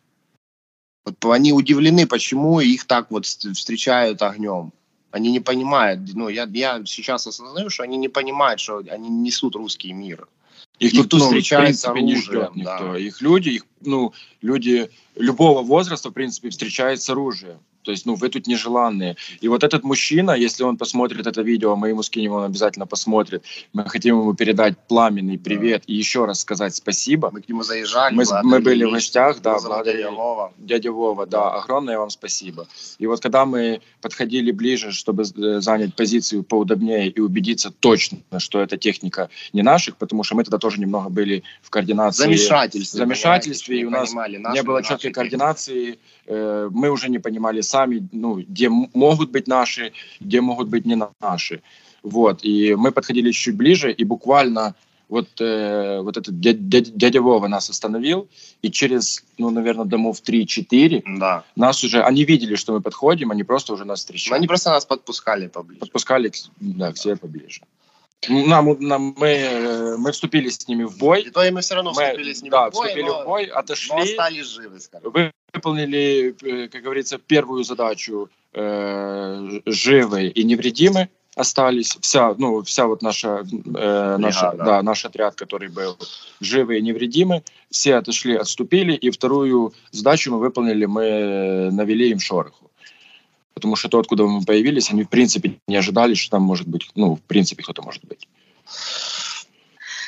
Вот 1.05 1.23
они 1.25 1.53
удивлены, 1.53 2.07
почему 2.07 2.59
их 2.59 2.85
так 2.85 3.11
вот 3.11 3.25
встречают 3.25 4.21
огнем. 4.21 4.71
Они 5.11 5.31
не 5.31 5.39
понимают, 5.39 6.01
ну, 6.13 6.29
я, 6.29 6.47
я 6.53 6.81
сейчас 6.85 7.27
осознаю, 7.27 7.69
что 7.69 7.83
они 7.83 7.97
не 7.97 8.07
понимают, 8.07 8.61
что 8.61 8.77
они 8.77 9.09
несут 9.09 9.55
русский 9.55 9.91
мир. 9.91 10.27
Их, 10.79 10.93
их 10.93 11.09
тут, 11.09 11.19
ну, 11.19 11.25
встречается 11.25 11.89
в 11.89 11.93
принципе, 11.93 12.37
оружием, 12.37 12.55
не 12.55 12.65
ждет 12.65 12.77
никто. 12.79 12.93
Да. 12.93 12.97
Их 12.97 13.21
люди, 13.21 13.49
их, 13.49 13.65
ну, 13.81 14.13
люди 14.41 14.89
любого 15.15 15.63
возраста, 15.63 16.09
в 16.09 16.13
принципе, 16.13 16.49
встречают 16.49 17.01
с 17.01 17.09
оружием. 17.09 17.59
То 17.83 17.91
есть, 17.91 18.05
ну, 18.05 18.15
вы 18.15 18.29
тут 18.29 18.47
нежеланные. 18.47 19.17
И 19.39 19.47
вот 19.47 19.63
этот 19.63 19.83
мужчина, 19.83 20.31
если 20.31 20.63
он 20.63 20.77
посмотрит 20.77 21.27
это 21.27 21.41
видео, 21.41 21.75
мы 21.75 21.89
ему 21.89 22.03
скинем, 22.03 22.33
он 22.33 22.43
обязательно 22.43 22.85
посмотрит. 22.85 23.43
Мы 23.73 23.85
хотим 23.85 24.19
ему 24.19 24.33
передать 24.33 24.77
пламенный 24.87 25.37
привет 25.37 25.83
да. 25.87 25.93
и 25.93 25.95
еще 25.95 26.25
раз 26.25 26.41
сказать 26.41 26.75
спасибо. 26.75 27.29
Мы 27.31 27.41
к 27.41 27.49
нему 27.49 27.63
заезжали. 27.63 28.13
Мы, 28.13 28.23
мы 28.43 28.59
были 28.59 28.85
в 28.85 28.91
гостях, 28.91 29.41
да, 29.41 29.59
благодаря 29.59 30.11
Вова. 30.11 30.53
Дядя 30.57 30.91
Вова, 30.91 31.25
да. 31.25 31.51
огромное 31.51 31.97
вам 31.97 32.09
спасибо. 32.09 32.67
И 32.99 33.07
вот 33.07 33.21
когда 33.21 33.45
мы 33.45 33.81
подходили 34.01 34.51
ближе, 34.51 34.91
чтобы 34.91 35.23
э, 35.23 35.61
занять 35.61 35.95
позицию 35.95 36.43
поудобнее 36.43 37.09
и 37.09 37.19
убедиться 37.19 37.71
точно, 37.71 38.19
что 38.37 38.59
эта 38.59 38.77
техника 38.77 39.29
не 39.53 39.61
наших, 39.61 39.97
потому 39.97 40.23
что 40.23 40.35
мы 40.35 40.43
тогда 40.43 40.57
тоже 40.57 40.79
немного 40.79 41.09
были 41.09 41.43
в 41.61 41.69
координации. 41.69 42.23
Замешательстве. 42.23 42.99
Замешательстве, 42.99 43.79
и 43.81 43.85
у 43.85 43.89
нас 43.89 44.13
не 44.13 44.63
было 44.63 44.83
четкой 44.83 45.11
координации. 45.11 45.99
Э, 46.27 46.69
мы 46.71 46.89
уже 46.89 47.09
не 47.09 47.19
понимали 47.19 47.61
сами, 47.71 48.07
ну, 48.11 48.39
где 48.49 48.69
могут 48.69 49.31
быть 49.31 49.47
наши, 49.47 49.91
где 50.19 50.41
могут 50.41 50.67
быть 50.67 50.85
не 50.85 50.97
наши. 51.21 51.61
Вот, 52.03 52.43
и 52.43 52.75
мы 52.75 52.91
подходили 52.91 53.31
чуть 53.31 53.55
ближе, 53.55 53.91
и 53.91 54.03
буквально 54.05 54.73
вот, 55.11 55.27
э, 55.41 56.01
вот 56.01 56.17
этот 56.17 56.39
дядя, 56.39 56.81
дядя 56.81 57.21
Вова 57.21 57.47
нас 57.47 57.69
остановил, 57.69 58.27
и 58.63 58.71
через, 58.71 59.23
ну, 59.37 59.49
наверное, 59.49 59.85
домов 59.85 60.21
3-4 60.27 61.01
да. 61.19 61.43
нас 61.55 61.83
уже, 61.83 62.01
они 62.01 62.23
видели, 62.23 62.55
что 62.55 62.73
мы 62.73 62.81
подходим, 62.81 63.31
они 63.31 63.43
просто 63.43 63.73
уже 63.73 63.85
нас 63.85 63.99
встречали. 63.99 64.37
Они 64.37 64.47
просто 64.47 64.69
нас 64.69 64.85
подпускали 64.85 65.47
поближе. 65.47 65.79
Подпускали, 65.79 66.31
да, 66.61 66.91
к 66.91 66.97
себе 66.97 67.15
поближе. 67.15 67.61
Нам, 68.29 68.77
нам, 68.79 69.15
мы, 69.17 69.95
мы 69.97 70.11
вступили 70.11 70.49
с 70.49 70.67
ними 70.67 70.83
в 70.83 70.97
бой. 70.97 71.23
И 71.23 71.29
то 71.31 71.43
и 71.43 71.49
мы 71.49 71.61
все 71.61 71.75
равно 71.75 71.91
вступили 71.91 72.29
мы, 72.29 72.35
с 72.35 72.41
ними 72.41 72.51
да, 72.51 72.69
в 72.69 72.73
бой, 72.73 72.87
вступили 72.87 73.07
но, 73.07 73.21
в 73.21 73.25
бой, 73.25 73.45
отошли. 73.45 73.95
Но 73.95 74.01
остались 74.03 74.45
живы, 74.45 74.79
скажем. 74.79 75.11
Выполнили, 75.53 76.35
э, 76.43 76.67
как 76.67 76.83
говорится, 76.83 77.17
первую 77.17 77.63
задачу 77.63 78.29
э, 78.53 79.61
живы 79.65 80.27
и 80.27 80.43
невредимы 80.43 81.09
остались. 81.35 81.97
Вся, 82.01 82.35
ну, 82.37 82.61
вся 82.61 82.85
вот 82.85 83.01
наша, 83.01 83.43
э, 83.43 84.17
наша 84.17 84.51
да. 84.51 84.65
да, 84.65 84.83
наш 84.83 85.03
отряд, 85.03 85.35
который 85.35 85.69
был 85.69 85.97
живы 86.39 86.77
и 86.77 86.81
невредимы, 86.81 87.43
все 87.71 87.95
отошли, 87.95 88.35
отступили, 88.35 88.93
и 88.93 89.09
вторую 89.09 89.73
задачу 89.91 90.31
мы 90.31 90.39
выполнили, 90.39 90.85
мы 90.85 91.69
навели 91.71 92.11
им 92.11 92.19
шороху 92.19 92.70
потому 93.53 93.75
что 93.75 93.89
то, 93.89 93.99
откуда 93.99 94.25
мы 94.25 94.43
появились, 94.43 94.89
они 94.91 95.03
в 95.03 95.09
принципе 95.09 95.59
не 95.67 95.75
ожидали, 95.75 96.13
что 96.13 96.31
там 96.31 96.43
может 96.43 96.67
быть, 96.67 96.89
ну, 96.95 97.15
в 97.15 97.21
принципе, 97.21 97.63
кто-то 97.63 97.81
может 97.81 98.03
быть. 98.05 98.27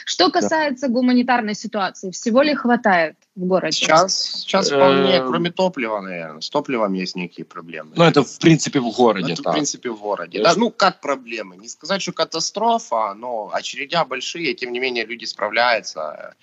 Что 0.06 0.30
касается 0.30 0.88
да. 0.88 0.94
гуманитарной 0.94 1.56
ситуации, 1.56 2.12
всего 2.12 2.42
ли 2.42 2.54
хватает 2.54 3.16
в 3.36 3.46
городе? 3.46 3.72
Сейчас, 3.72 4.16
сейчас 4.20 4.70
вполне, 4.70 5.16
э, 5.16 5.26
кроме 5.26 5.50
топлива, 5.52 6.02
наверное. 6.02 6.42
С 6.42 6.50
топливом 6.50 6.94
есть 6.94 7.16
некие 7.16 7.46
проблемы. 7.46 7.92
Ну, 7.96 8.04
это 8.04 8.24
в 8.24 8.40
принципе 8.40 8.80
в 8.80 8.90
городе. 8.92 9.34
Это 9.34 9.44
так. 9.44 9.54
в 9.54 9.56
принципе 9.56 9.90
в 9.90 10.00
городе. 10.00 10.44
Да, 10.44 10.54
ну, 10.56 10.72
как 10.72 11.00
проблемы? 11.00 11.56
Не 11.56 11.70
сказать, 11.70 12.02
что 12.02 12.12
катастрофа, 12.12 13.14
но 13.14 13.50
очередя 13.54 14.04
большие, 14.04 14.54
тем 14.54 14.72
не 14.74 14.80
менее 14.80 15.06
люди 15.06 15.26
справляются. 15.26 16.36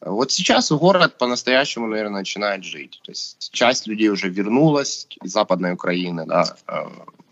Вот 0.00 0.32
сейчас 0.32 0.70
город 0.70 1.18
по-настоящему, 1.18 1.86
наверное, 1.86 2.20
начинает 2.20 2.64
жить. 2.64 3.00
То 3.04 3.12
есть 3.12 3.50
часть 3.52 3.86
людей 3.86 4.08
уже 4.08 4.28
вернулась 4.28 5.06
из 5.22 5.32
Западной 5.32 5.72
Украины, 5.72 6.26
да, 6.26 6.56
э, 6.68 6.84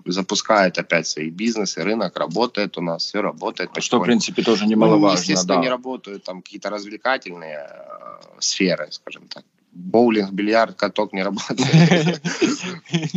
запускает 0.06 0.78
опять 0.78 1.06
свои 1.06 1.30
бизнесы, 1.30 1.82
рынок 1.82 2.16
работает 2.16 2.78
у 2.78 2.80
нас, 2.80 3.04
все 3.04 3.20
работает. 3.20 3.70
Что, 3.78 4.00
в 4.00 4.04
принципе, 4.04 4.42
тоже 4.42 4.66
немаловажно. 4.66 5.08
Ну, 5.08 5.20
естественно, 5.20 5.56
да. 5.56 5.60
не 5.62 5.68
работают 5.68 6.24
там 6.24 6.42
какие-то 6.42 6.70
развлекательные 6.70 7.68
э, 7.68 8.20
сферы, 8.40 8.88
скажем 8.90 9.28
так 9.28 9.44
боулинг, 9.72 10.30
бильярд, 10.32 10.76
каток 10.76 11.12
не 11.12 11.22
работает. 11.22 12.20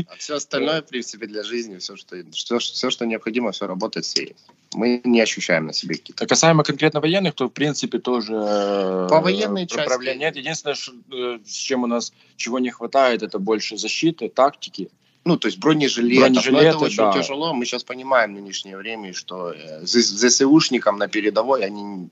А 0.08 0.16
все 0.18 0.36
остальное, 0.36 0.82
в 0.82 0.86
принципе, 0.86 1.28
для 1.28 1.44
жизни, 1.44 1.78
все, 1.78 1.96
что, 1.96 2.16
все, 2.32 2.60
все, 2.60 2.90
что 2.90 3.06
необходимо, 3.06 3.52
все 3.52 3.68
работает, 3.68 4.06
все 4.06 4.24
есть. 4.24 4.46
Мы 4.74 5.02
не 5.04 5.22
ощущаем 5.22 5.68
на 5.68 5.74
себе 5.74 5.96
какие-то. 5.96 6.24
А 6.24 6.28
касаемо 6.28 6.64
конкретно 6.64 7.02
военных, 7.02 7.34
то, 7.34 7.48
в 7.48 7.52
принципе, 7.52 8.00
тоже... 8.00 8.34
Э, 8.34 9.08
По 9.10 9.22
военной 9.22 9.68
части... 9.68 10.18
Нет, 10.18 10.36
единственное, 10.36 10.76
э, 11.12 11.40
с 11.46 11.54
чем 11.54 11.84
у 11.84 11.88
нас 11.88 12.14
чего 12.38 12.60
не 12.60 12.70
хватает, 12.70 13.24
это 13.24 13.40
больше 13.40 13.78
защиты, 13.78 14.30
тактики. 14.30 14.90
Ну, 15.26 15.38
то 15.38 15.48
есть 15.48 15.58
бронежилеты. 15.58 16.22
Бронежилеты, 16.22 16.64
Но 16.64 16.70
это 16.70 16.78
очень 16.78 16.98
да. 16.98 17.14
тяжело. 17.14 17.54
Мы 17.54 17.66
сейчас 17.66 17.84
понимаем 17.84 18.32
в 18.32 18.40
нынешнее 18.40 18.78
время, 18.78 19.12
что 19.14 19.52
э, 19.54 19.86
ЗСУшникам 19.86 20.98
на 20.98 21.08
передовой 21.08 21.66
они 21.66 22.10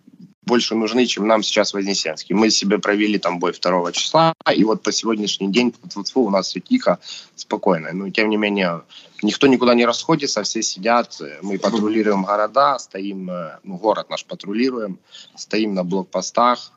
больше 0.54 0.76
нужны, 0.76 1.08
чем 1.08 1.28
нам 1.28 1.42
сейчас 1.42 1.74
Вознесенский. 1.74 2.36
Мы 2.36 2.52
себе 2.52 2.78
провели 2.78 3.18
там 3.18 3.39
бой 3.39 3.54
2 3.54 3.92
числа, 3.92 4.34
и 4.56 4.63
вот 4.63 4.84
по 4.84 4.92
сегодняшний 4.92 5.52
день 5.52 5.74
у 6.16 6.30
нас 6.30 6.48
все 6.48 6.60
тихо, 6.60 7.00
спокойно. 7.36 7.92
Но 7.94 8.12
тем 8.12 8.30
не 8.30 8.38
менее, 8.38 8.82
никто 9.24 9.48
никуда 9.48 9.74
не 9.74 9.86
расходится, 9.86 10.44
все 10.44 10.62
сидят, 10.62 11.20
мы 11.42 11.58
патрулируем 11.58 12.24
города, 12.24 12.78
стоим, 12.78 13.32
э, 13.32 13.58
ну, 13.63 13.78
город 13.78 14.12
наш 14.12 14.26
патрулируем, 14.26 15.00
стоим 15.36 15.74
на 15.74 15.84
блокпостах, 15.84 16.72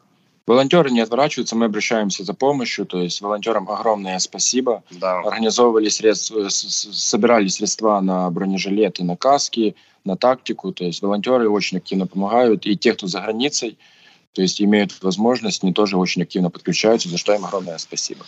Волонтеры 0.46 0.90
не 0.90 1.00
отворачиваются, 1.00 1.56
мы 1.56 1.66
обращаемся 1.66 2.22
за 2.22 2.32
помощью, 2.32 2.86
то 2.86 3.02
есть 3.02 3.20
волонтерам 3.20 3.68
огромное 3.68 4.18
спасибо. 4.20 4.84
Да. 4.92 5.20
Организовывали 5.20 5.88
средства, 5.88 6.48
собирали 6.48 7.48
средства 7.48 8.00
на 8.00 8.30
бронежилеты, 8.30 9.02
на 9.02 9.16
каски, 9.16 9.74
на 10.04 10.16
тактику, 10.16 10.72
то 10.72 10.84
есть 10.84 11.02
волонтеры 11.02 11.48
очень 11.50 11.78
активно 11.78 12.06
помогают, 12.06 12.64
и 12.64 12.76
те, 12.76 12.92
кто 12.92 13.08
за 13.08 13.20
границей, 13.22 13.76
то 14.34 14.42
есть 14.42 14.62
имеют 14.62 15.02
возможность, 15.02 15.64
они 15.64 15.72
тоже 15.72 15.96
очень 15.96 16.22
активно 16.22 16.48
подключаются, 16.48 17.08
за 17.08 17.18
что 17.18 17.34
им 17.34 17.44
огромное 17.44 17.78
спасибо. 17.78 18.24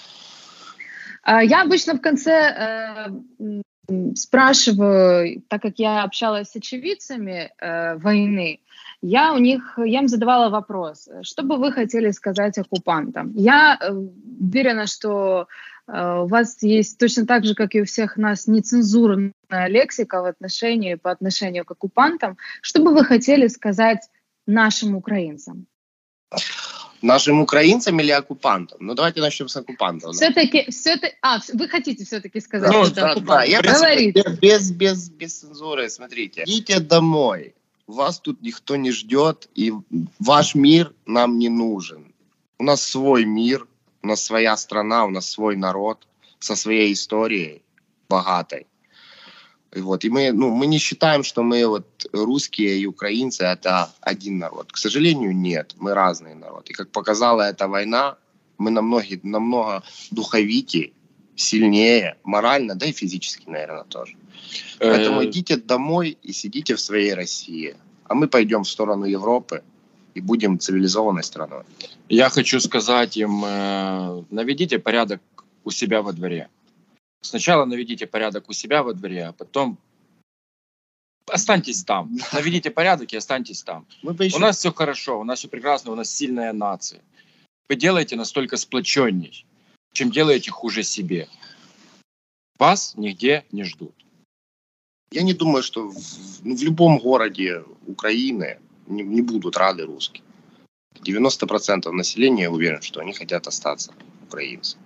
А, 1.22 1.44
я 1.44 1.62
обычно 1.62 1.94
в 1.94 2.00
конце 2.00 3.12
э, 3.88 4.02
спрашиваю, 4.16 5.42
так 5.48 5.62
как 5.62 5.78
я 5.78 6.02
общалась 6.02 6.50
с 6.50 6.56
очевидцами 6.56 7.52
э, 7.60 7.96
войны, 7.98 8.60
я 9.02 9.32
у 9.32 9.38
них, 9.38 9.78
я 9.78 10.00
им 10.00 10.08
задавала 10.08 10.50
вопрос, 10.50 11.08
что 11.22 11.42
бы 11.42 11.56
вы 11.56 11.72
хотели 11.72 12.10
сказать 12.10 12.58
оккупантам? 12.58 13.32
Я 13.34 13.78
э, 13.80 13.92
уверена, 13.92 14.86
что 14.86 15.46
э, 15.86 16.20
у 16.22 16.26
вас 16.26 16.62
есть 16.62 16.98
точно 16.98 17.24
так 17.26 17.44
же, 17.44 17.54
как 17.54 17.74
и 17.74 17.82
у 17.82 17.84
всех 17.84 18.16
нас, 18.16 18.48
нецензурная 18.48 19.32
лексика 19.68 20.22
в 20.22 20.24
отношении, 20.24 20.96
по 20.96 21.10
отношению 21.10 21.64
к 21.64 21.70
оккупантам. 21.70 22.36
Что 22.60 22.82
бы 22.82 22.92
вы 22.92 23.04
хотели 23.04 23.46
сказать 23.46 24.08
нашим 24.46 24.96
украинцам? 24.96 25.66
Нашим 27.00 27.40
украинцам 27.40 28.00
или 28.00 28.10
оккупантам? 28.10 28.78
Ну, 28.80 28.94
давайте 28.94 29.20
начнем 29.20 29.48
с 29.48 29.56
оккупантов. 29.56 30.16
Все-таки, 30.16 30.64
да. 30.64 30.72
все-таки, 30.72 31.14
а, 31.22 31.38
вы 31.54 31.68
хотите 31.68 32.04
все-таки 32.04 32.40
сказать, 32.40 32.72
ну, 32.72 32.84
что 32.84 32.94
да, 32.96 33.12
это? 33.12 33.20
Да, 33.20 33.44
я 33.44 33.62
Говорите. 33.62 34.24
Без, 34.42 34.72
без, 34.72 35.08
без 35.08 35.38
цензуры, 35.38 35.88
смотрите. 35.88 36.42
Идите 36.42 36.80
домой 36.80 37.54
вас 37.88 38.20
тут 38.20 38.42
никто 38.42 38.76
не 38.76 38.92
ждет, 38.92 39.48
и 39.54 39.72
ваш 40.18 40.54
мир 40.54 40.94
нам 41.06 41.38
не 41.38 41.48
нужен. 41.48 42.14
У 42.58 42.64
нас 42.64 42.82
свой 42.82 43.24
мир, 43.24 43.66
у 44.02 44.06
нас 44.06 44.22
своя 44.22 44.56
страна, 44.56 45.04
у 45.06 45.10
нас 45.10 45.28
свой 45.28 45.56
народ 45.56 46.06
со 46.38 46.54
своей 46.54 46.92
историей 46.92 47.62
богатой. 48.08 48.66
И 49.74 49.80
вот, 49.80 50.04
и 50.04 50.10
мы, 50.10 50.32
ну, 50.32 50.50
мы 50.50 50.66
не 50.66 50.78
считаем, 50.78 51.22
что 51.22 51.42
мы 51.42 51.66
вот 51.66 52.06
русские 52.12 52.78
и 52.78 52.86
украинцы 52.86 53.44
это 53.44 53.90
один 54.00 54.38
народ. 54.38 54.72
К 54.72 54.78
сожалению, 54.78 55.36
нет, 55.36 55.74
мы 55.78 55.94
разные 55.94 56.34
народ. 56.34 56.70
И 56.70 56.72
как 56.72 56.90
показала 56.90 57.42
эта 57.42 57.68
война, 57.68 58.16
мы 58.56 58.70
намного, 58.70 59.04
намного 59.22 59.82
духовитее, 60.10 60.92
сильнее, 61.38 62.16
морально, 62.24 62.74
да 62.74 62.86
и 62.86 62.92
физически, 62.92 63.48
наверное, 63.48 63.84
тоже. 63.84 64.16
Поэтому 64.78 65.22
э, 65.22 65.26
идите 65.26 65.56
домой 65.56 66.18
и 66.22 66.32
сидите 66.32 66.74
в 66.74 66.80
своей 66.80 67.14
России. 67.14 67.76
А 68.04 68.14
мы 68.14 68.28
пойдем 68.28 68.64
в 68.64 68.68
сторону 68.68 69.04
Европы 69.04 69.62
и 70.14 70.20
будем 70.20 70.58
цивилизованной 70.58 71.22
страной. 71.22 71.62
Я 72.08 72.28
хочу 72.28 72.60
сказать 72.60 73.16
им, 73.16 73.44
э, 73.44 74.24
наведите 74.30 74.78
порядок 74.78 75.20
у 75.64 75.70
себя 75.70 76.02
во 76.02 76.12
дворе. 76.12 76.48
Сначала 77.20 77.64
наведите 77.64 78.06
порядок 78.06 78.48
у 78.48 78.52
себя 78.52 78.82
во 78.82 78.94
дворе, 78.94 79.26
а 79.26 79.32
потом 79.32 79.78
останьтесь 81.26 81.84
там. 81.84 82.16
Наведите 82.32 82.70
порядок 82.70 83.12
и 83.12 83.16
останьтесь 83.16 83.62
там. 83.62 83.86
У 84.02 84.38
нас 84.38 84.58
все 84.58 84.72
хорошо, 84.72 85.20
у 85.20 85.24
нас 85.24 85.38
все 85.38 85.48
прекрасно, 85.48 85.92
у 85.92 85.94
нас 85.94 86.10
сильная 86.10 86.52
нация. 86.52 87.00
Вы 87.68 87.76
делаете 87.76 88.16
настолько 88.16 88.56
сплоченней, 88.56 89.44
чем 89.92 90.10
делаете 90.10 90.50
хуже 90.50 90.82
себе. 90.82 91.28
Вас 92.58 92.94
нигде 92.96 93.44
не 93.52 93.64
ждут. 93.64 93.94
Я 95.10 95.22
не 95.22 95.32
думаю, 95.32 95.62
что 95.62 95.88
в, 95.88 96.44
ну, 96.44 96.56
в 96.56 96.62
любом 96.62 96.98
городе 96.98 97.64
Украины 97.86 98.58
не, 98.86 99.02
не 99.02 99.22
будут 99.22 99.56
рады 99.56 99.84
русские. 99.86 100.22
90% 100.96 101.90
населения 101.92 102.50
уверен, 102.50 102.82
что 102.82 103.00
они 103.00 103.12
хотят 103.12 103.46
остаться 103.46 103.94
украинцами. 104.22 104.82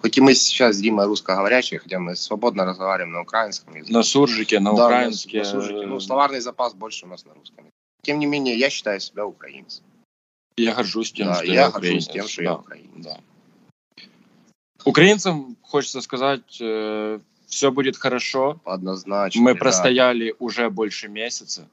Хоть 0.00 0.16
и 0.16 0.20
мы 0.20 0.34
сейчас 0.34 0.76
с 0.76 0.80
Димой 0.80 1.06
русскоговорящие, 1.06 1.80
хотя 1.80 1.98
мы 1.98 2.14
свободно 2.14 2.64
разговариваем 2.64 3.12
на 3.12 3.22
украинском 3.22 3.74
языке. 3.74 3.92
На 3.92 4.02
суржике, 4.04 4.60
на 4.60 4.72
да, 4.74 4.86
украинске. 4.86 5.38
На, 5.38 5.44
суржике. 5.44 5.86
Ну, 5.86 5.98
словарный 5.98 6.40
запас 6.40 6.74
больше 6.74 7.06
у 7.06 7.08
нас 7.08 7.24
на 7.24 7.34
русском. 7.34 7.66
Тем 8.02 8.20
не 8.20 8.26
менее, 8.26 8.56
я 8.56 8.70
считаю 8.70 9.00
себя 9.00 9.26
украинцем. 9.26 9.84
Я 10.56 10.74
горжусь 10.74 11.12
тем, 11.12 11.26
Да, 11.26 11.34
что 11.34 11.46
я 11.46 11.54
я 11.54 11.70
горжусь 11.70 12.06
украинец. 12.06 12.08
тем, 12.08 12.28
что 12.28 12.42
я 12.42 12.50
Да, 12.50 12.56
украинец. 12.56 12.90
да. 12.96 13.20
Украинцам 14.84 15.56
хочется 15.62 16.00
сказать, 16.00 16.62
все 17.46 17.72
будет 17.72 17.96
хорошо. 17.96 18.60
Однозначно. 18.64 19.42
Мы 19.42 19.50
ребят. 19.50 19.60
простояли 19.60 20.34
уже 20.38 20.70
больше 20.70 21.08
месяца, 21.08 21.68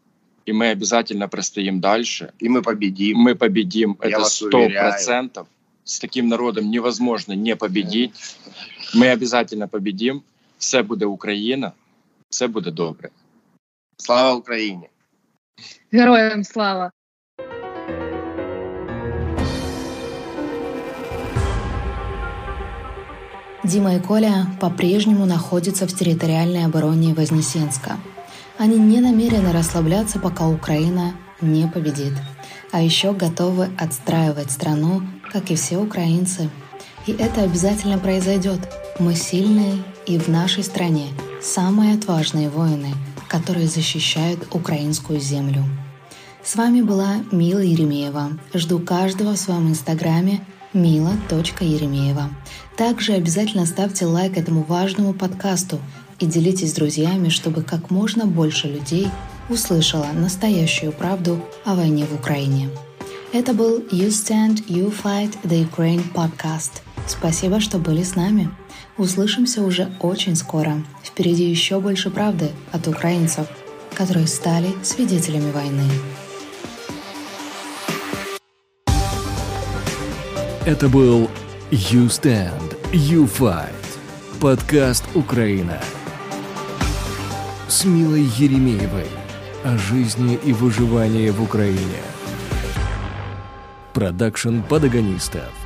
и 0.46 0.54
мы 0.54 0.70
обязательно 0.70 1.28
простоим 1.28 1.80
дальше. 1.80 2.34
И 2.40 2.50
мы 2.50 2.62
победим. 2.62 3.18
Мы 3.18 3.36
победим, 3.36 3.98
Я 4.02 4.10
это 4.10 4.26
сто 4.26 4.70
процентов. 4.70 5.48
С 5.84 6.00
таким 6.00 6.30
народом 6.30 6.72
невозможно 6.72 7.34
не 7.34 7.56
победить. 7.56 8.14
Ми 8.94 9.08
обязательно 9.08 9.68
победим. 9.68 10.24
Все 10.58 10.82
буде 10.84 11.06
Україна, 11.06 11.74
все 12.30 12.48
буде 12.48 12.72
добре. 12.72 13.10
Слава 13.98 14.36
Украине! 14.36 14.90
Героям 15.92 16.44
слава! 16.44 16.92
Дима 23.66 23.96
и 23.96 24.00
Коля 24.00 24.46
по-прежнему 24.62 25.26
находятся 25.26 25.88
в 25.88 25.94
территориальной 25.94 26.66
обороне 26.66 27.16
Вознесенска. 27.16 27.98
Они 28.60 28.78
не 28.78 29.02
намерены 29.02 29.52
расслабляться, 29.52 30.20
пока 30.20 30.48
Украина 30.48 31.14
не 31.42 31.68
победит. 31.68 32.14
А 32.72 32.82
еще 32.82 33.12
готовы 33.12 33.70
отстраивать 33.80 34.52
страну, 34.52 35.02
как 35.32 35.50
и 35.50 35.56
все 35.56 35.78
украинцы. 35.78 36.50
И 37.08 37.12
это 37.12 37.42
обязательно 37.42 37.98
произойдет. 37.98 38.60
Мы 39.00 39.16
сильные, 39.16 39.84
и 40.06 40.20
в 40.20 40.28
нашей 40.28 40.64
стране 40.64 41.08
самые 41.42 41.96
отважные 41.96 42.50
воины, 42.50 42.94
которые 43.28 43.68
защищают 43.68 44.48
украинскую 44.54 45.20
землю. 45.20 45.64
С 46.44 46.56
вами 46.56 46.82
была 46.82 47.16
Мила 47.32 47.60
Еремеева. 47.60 48.38
Жду 48.54 48.78
каждого 48.78 49.32
в 49.32 49.38
своем 49.38 49.70
инстаграме 49.70 50.42
мила.еремеева. 50.74 52.30
Также 52.78 53.14
обязательно 53.14 53.66
ставьте 53.66 54.06
лайк 54.06 54.38
этому 54.38 54.64
важному 54.64 55.14
подкасту 55.14 55.80
и 56.20 56.26
делитесь 56.26 56.72
с 56.72 56.74
друзьями, 56.74 57.30
чтобы 57.30 57.64
как 57.64 57.90
можно 57.90 58.26
больше 58.26 58.68
людей 58.68 59.08
услышала 59.50 60.08
настоящую 60.14 60.92
правду 60.92 61.42
о 61.64 61.76
войне 61.76 62.06
в 62.06 62.14
Украине. 62.14 62.70
Это 63.32 63.54
был 63.54 63.80
You 63.92 64.08
Stand, 64.08 64.66
You 64.68 64.94
Fight 65.04 65.38
the 65.44 65.70
Ukraine 65.70 66.04
подкаст. 66.14 66.84
Спасибо, 67.08 67.60
что 67.60 67.78
были 67.78 68.04
с 68.04 68.16
нами. 68.16 68.50
Услышимся 68.98 69.62
уже 69.62 69.90
очень 70.02 70.36
скоро. 70.36 70.84
Впереди 71.04 71.50
еще 71.50 71.80
больше 71.80 72.10
правды 72.10 72.52
от 72.72 72.88
украинцев, 72.88 73.48
которые 73.94 74.28
стали 74.28 74.70
свидетелями 74.84 75.52
войны. 75.52 75.90
Это 80.66 80.90
был 80.90 81.30
You 81.72 82.08
Stand, 82.08 82.65
You 82.96 83.28
Fight. 83.30 83.76
Подкаст 84.40 85.04
«Украина». 85.16 85.82
С 87.68 87.84
Милой 87.84 88.22
Еремеевой. 88.22 89.08
О 89.66 89.78
жизни 89.78 90.40
и 90.42 90.54
выживании 90.54 91.30
в 91.30 91.44
Украине. 91.44 92.00
Продакшн 93.92 94.62
подагонистов. 94.62 95.65